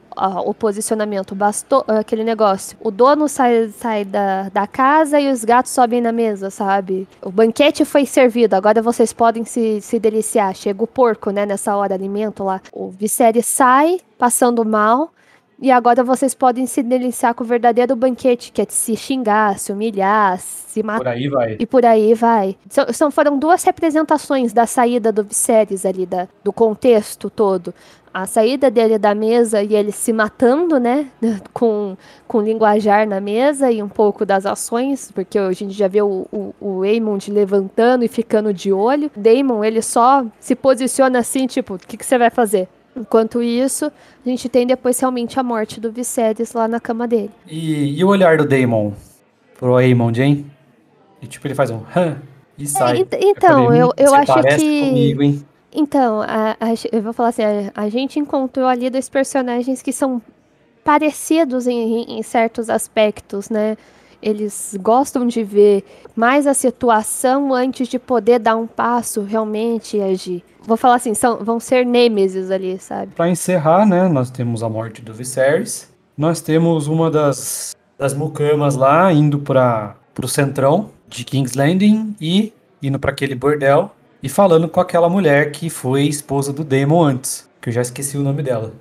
o 0.45 0.55
posicionamento, 0.55 1.35
bastou 1.35 1.85
aquele 1.87 2.25
negócio. 2.25 2.77
O 2.81 2.91
dono 2.91 3.29
sai, 3.29 3.69
sai 3.69 4.05
da, 4.05 4.49
da 4.49 4.67
casa 4.67 5.21
e 5.21 5.31
os 5.31 5.45
gatos 5.45 5.73
sobem 5.73 6.01
na 6.01 6.13
mesa, 6.13 6.51
sabe? 6.51 7.09
O 7.23 7.31
banquete 7.31 7.85
foi 7.85 8.05
servido, 8.07 8.55
agora 8.55 8.83
vocês 8.83 9.13
podem 9.13 9.45
se, 9.45 9.81
se 9.81 9.99
deliciar. 9.99 10.55
Chega 10.55 10.83
o 10.83 10.87
porco, 10.87 11.31
né, 11.31 11.47
nessa 11.47 11.77
hora, 11.77 11.95
alimento 11.95 12.45
lá. 12.45 12.61
O 12.73 12.91
Viserys 12.91 13.47
sai, 13.47 14.01
passando 14.19 14.65
mal, 14.65 15.13
e 15.61 15.71
agora 15.71 16.03
vocês 16.03 16.35
podem 16.35 16.67
se 16.67 16.83
deliciar 16.83 17.35
com 17.35 17.45
o 17.45 17.47
verdadeiro 17.47 17.95
banquete, 17.95 18.51
que 18.51 18.63
é 18.63 18.67
se 18.69 18.97
xingar, 18.97 19.59
se 19.59 19.73
humilhar, 19.73 20.39
se 20.39 20.83
matar. 20.83 20.99
Por 20.99 21.09
aí 21.09 21.29
vai. 21.29 21.57
E 21.59 21.67
por 21.67 21.85
aí 21.85 22.15
vai. 22.15 22.57
São, 22.69 22.93
são 22.93 23.11
foram 23.11 23.39
duas 23.39 23.63
representações 23.63 24.53
da 24.53 24.67
saída 24.67 25.13
do 25.13 25.23
Viserys 25.23 25.85
ali, 25.85 26.07
da, 26.07 26.27
do 26.43 26.53
contexto 26.53 27.29
todo 27.29 27.75
a 28.13 28.27
saída 28.27 28.71
dele 28.71 28.99
da 28.99 29.15
mesa 29.15 29.63
e 29.63 29.75
ele 29.75 29.93
se 29.93 30.13
matando, 30.13 30.79
né? 30.79 31.09
Com, 31.53 31.97
com 32.27 32.41
linguajar 32.41 33.07
na 33.07 33.21
mesa 33.21 33.71
e 33.71 33.83
um 33.83 33.89
pouco 33.89 34.25
das 34.25 34.47
ações, 34.47 35.11
porque 35.13 35.39
a 35.39 35.53
gente 35.53 35.73
já 35.73 35.89
vê 35.89 36.03
o, 36.03 36.27
o, 36.33 36.55
o 36.61 36.83
Aemond 36.83 37.31
levantando 37.31 38.05
e 38.05 38.09
ficando 38.09 38.53
de 38.53 38.73
olho. 38.73 39.11
Daemon, 39.17 39.65
ele 39.65 39.83
só 39.83 40.25
se 40.39 40.55
posiciona 40.55 41.19
assim, 41.19 41.47
tipo, 41.47 41.75
o 41.75 41.79
que, 41.79 41.97
que 41.97 42.07
você 42.07 42.19
vai 42.19 42.31
fazer? 42.31 42.69
Enquanto 43.01 43.43
isso, 43.43 43.87
a 43.87 44.29
gente 44.29 44.49
tem 44.49 44.67
depois 44.67 45.01
realmente 45.01 45.41
a 45.41 45.43
morte 45.43 45.81
do 45.81 45.91
Viserys 45.91 46.53
lá 46.53 46.69
na 46.69 46.79
cama 46.79 47.09
dele. 47.09 47.31
E, 47.47 47.99
e 47.99 48.05
o 48.05 48.09
olhar 48.09 48.37
do 48.37 48.47
Daemon 48.47 48.93
pro 49.59 49.77
Aemond, 49.77 50.21
hein? 50.21 50.51
E 51.23 51.27
tipo, 51.27 51.47
ele 51.47 51.55
faz 51.55 51.71
um 51.71 51.83
hã 51.97 52.21
e 52.59 52.67
sai. 52.67 53.01
É, 53.11 53.19
então, 53.23 53.73
eu, 53.75 53.93
eu 53.97 54.15
acho 54.15 54.35
que. 54.43 54.81
Comigo, 54.81 55.23
hein? 55.23 55.45
Então, 55.73 56.21
a, 56.21 56.57
a, 56.61 56.75
eu 56.93 57.01
vou 57.01 57.13
falar 57.13 57.29
assim, 57.29 57.43
a, 57.43 57.71
a, 57.75 57.89
gente 57.89 58.19
encontrou 58.19 58.67
ali 58.67 58.91
dois 58.91 59.09
personagens 59.09 59.81
que 59.81 59.93
são 59.93 60.21
parecidos 60.85 61.67
em, 61.67 62.19
em, 62.19 62.23
certos 62.23 62.69
aspectos, 62.69 63.49
né? 63.49 63.77
Eles 64.21 64.77
gostam 64.81 65.27
de 65.27 65.43
ver 65.43 65.85
mais 66.15 66.47
a 66.47 66.53
situação 66.53 67.55
antes 67.55 67.89
de 67.89 67.99
poder 67.99 68.39
dar 68.39 68.57
um 68.57 68.67
passo 68.67 69.23
realmente 69.23 69.97
e 69.97 70.03
agir. 70.03 70.45
Vou 70.63 70.77
falar 70.77 70.97
assim, 70.97 71.15
são, 71.15 71.45
vão 71.45 71.59
ser 71.59 71.87
nêmesis 71.87 72.51
ali, 72.51 72.79
sabe? 72.79 73.13
Para 73.15 73.29
encerrar, 73.29 73.87
né, 73.87 74.09
nós 74.09 74.31
temos 74.31 74.63
a 74.63 74.69
morte 74.69 75.03
do 75.03 75.13
Viserys. 75.15 75.91
Nós 76.17 76.41
temos 76.41 76.87
uma 76.87 77.11
das, 77.11 77.75
das 77.99 78.13
mucamas 78.13 78.77
lá 78.77 79.13
indo 79.13 79.39
para 79.39 79.97
o 80.23 80.29
centrão 80.29 80.91
de 81.09 81.25
King's 81.25 81.55
Landing 81.55 82.15
e 82.21 82.53
indo 82.83 82.99
para 82.99 83.11
aquele 83.11 83.35
bordel 83.35 83.91
e 84.23 84.29
falando 84.29 84.69
com 84.69 84.81
aquela 84.81 85.09
mulher 85.09 85.51
que 85.51 85.71
foi 85.71 86.05
esposa 86.05 86.53
do 86.53 86.63
Demon 86.63 87.03
antes, 87.03 87.49
que 87.61 87.71
eu 87.71 87.73
já 87.73 87.81
esqueci 87.81 88.19
o 88.19 88.23
nome 88.23 88.43
dela. 88.43 88.73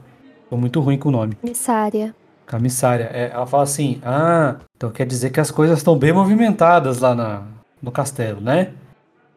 Tô 0.49 0.57
muito 0.57 0.79
ruim 0.81 0.97
com 0.97 1.09
o 1.09 1.11
nome. 1.11 1.35
Comissária. 1.35 2.13
Comissária. 2.49 3.09
É, 3.13 3.31
ela 3.31 3.45
fala 3.45 3.63
assim: 3.63 4.01
Ah, 4.03 4.57
então 4.75 4.89
quer 4.89 5.05
dizer 5.05 5.29
que 5.29 5.39
as 5.39 5.51
coisas 5.51 5.77
estão 5.77 5.97
bem 5.97 6.11
movimentadas 6.11 6.99
lá 6.99 7.13
na, 7.13 7.43
no 7.81 7.91
castelo, 7.91 8.41
né? 8.41 8.73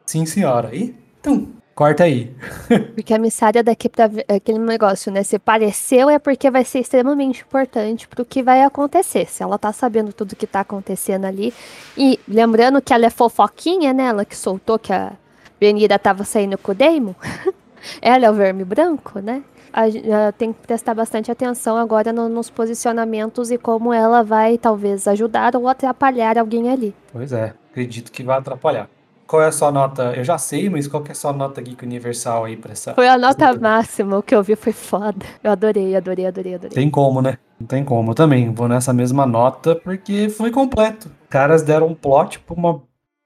Sim, 0.07 0.24
senhora. 0.26 0.74
E, 0.74 0.96
então, 1.20 1.48
corta 1.74 2.04
aí. 2.04 2.35
porque 2.94 3.12
a 3.12 3.18
missária 3.18 3.62
daqui 3.62 3.88
pra 3.88 4.11
aquele 4.28 4.58
negócio, 4.58 5.12
né? 5.12 5.22
Se 5.22 5.38
pareceu 5.38 6.08
é 6.11 6.18
porque 6.18 6.50
vai 6.50 6.64
ser 6.64 6.80
extremamente 6.80 7.42
importante 7.42 8.06
pro 8.08 8.24
que 8.24 8.42
vai 8.42 8.62
acontecer. 8.62 9.26
Se 9.26 9.42
ela 9.42 9.58
tá 9.58 9.72
sabendo 9.72 10.12
tudo 10.12 10.37
que 10.37 10.46
tá 10.46 10.61
acontecendo 10.61 11.24
ali. 11.24 11.52
E 11.96 12.18
lembrando 12.28 12.80
que 12.80 12.92
ela 12.92 13.06
é 13.06 13.11
fofoquinha, 13.11 13.92
né? 13.92 14.04
Ela 14.04 14.24
que 14.24 14.37
soltou 14.37 14.78
que 14.78 14.92
a 14.92 15.12
Benida 15.61 15.94
estava 15.94 16.24
saindo 16.24 16.58
com 16.58 16.72
o 16.72 16.74
Daemon, 16.74 17.14
ela 18.02 18.26
é 18.26 18.30
o 18.30 18.35
verme 18.35 18.64
branco, 18.64 19.20
né? 19.20 19.44
A, 19.72 19.85
a, 19.85 20.32
tem 20.32 20.52
que 20.52 20.66
prestar 20.66 20.92
bastante 20.92 21.30
atenção 21.30 21.78
agora 21.78 22.12
no, 22.12 22.28
nos 22.28 22.50
posicionamentos 22.50 23.50
e 23.50 23.56
como 23.56 23.92
ela 23.92 24.22
vai 24.22 24.58
talvez 24.58 25.08
ajudar 25.08 25.56
ou 25.56 25.66
atrapalhar 25.66 26.37
alguém 26.37 26.68
ali. 26.68 26.94
Pois 27.11 27.32
é, 27.32 27.54
acredito 27.70 28.12
que 28.12 28.22
vai 28.22 28.38
atrapalhar. 28.38 28.88
Qual 29.26 29.42
é 29.42 29.46
a 29.46 29.52
sua 29.52 29.72
nota? 29.72 30.12
Eu 30.14 30.24
já 30.24 30.37
sei, 30.38 30.68
mas 30.68 30.87
qual 30.87 31.02
que 31.02 31.11
é 31.11 31.12
a 31.12 31.14
sua 31.14 31.32
nota 31.32 31.61
Geek 31.61 31.85
Universal 31.85 32.44
aí 32.44 32.56
pra 32.56 32.72
essa? 32.72 32.94
Foi 32.94 33.08
a 33.08 33.16
nota 33.16 33.54
máxima, 33.58 34.18
o 34.18 34.22
que 34.22 34.35
eu 34.35 34.42
vi 34.42 34.56
foi 34.56 34.72
foda. 34.72 35.24
Eu 35.42 35.50
adorei, 35.50 35.96
adorei, 35.96 36.26
adorei, 36.26 36.54
adorei. 36.54 36.74
Tem 36.74 36.90
como, 36.90 37.22
né? 37.22 37.38
Não 37.58 37.66
tem 37.66 37.85
como. 37.85 38.11
Eu 38.11 38.14
também 38.14 38.52
vou 38.52 38.68
nessa 38.68 38.92
mesma 38.92 39.24
nota 39.24 39.74
porque 39.74 40.28
foi 40.28 40.50
completo. 40.50 41.08
Os 41.22 41.28
caras 41.30 41.62
deram 41.62 41.88
um 41.88 41.94
plot 41.94 42.40
pra 42.40 42.54
uma 42.54 42.82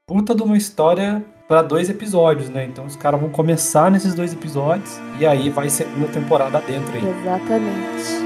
puta 0.06 0.35
de 0.35 0.42
uma 0.42 0.56
história 0.56 1.24
para 1.48 1.62
dois 1.62 1.88
episódios, 1.88 2.48
né? 2.48 2.64
Então 2.64 2.85
os 2.85 2.96
caras 2.96 3.20
vão 3.20 3.30
começar 3.30 3.90
nesses 3.90 4.14
dois 4.14 4.32
episódios 4.32 5.00
e 5.18 5.26
aí 5.26 5.50
vai 5.50 5.70
ser 5.70 5.87
uma 5.96 6.09
temporada 6.09 6.61
dentro 6.61 6.92
aí. 6.92 7.04
Exatamente. 7.20 8.26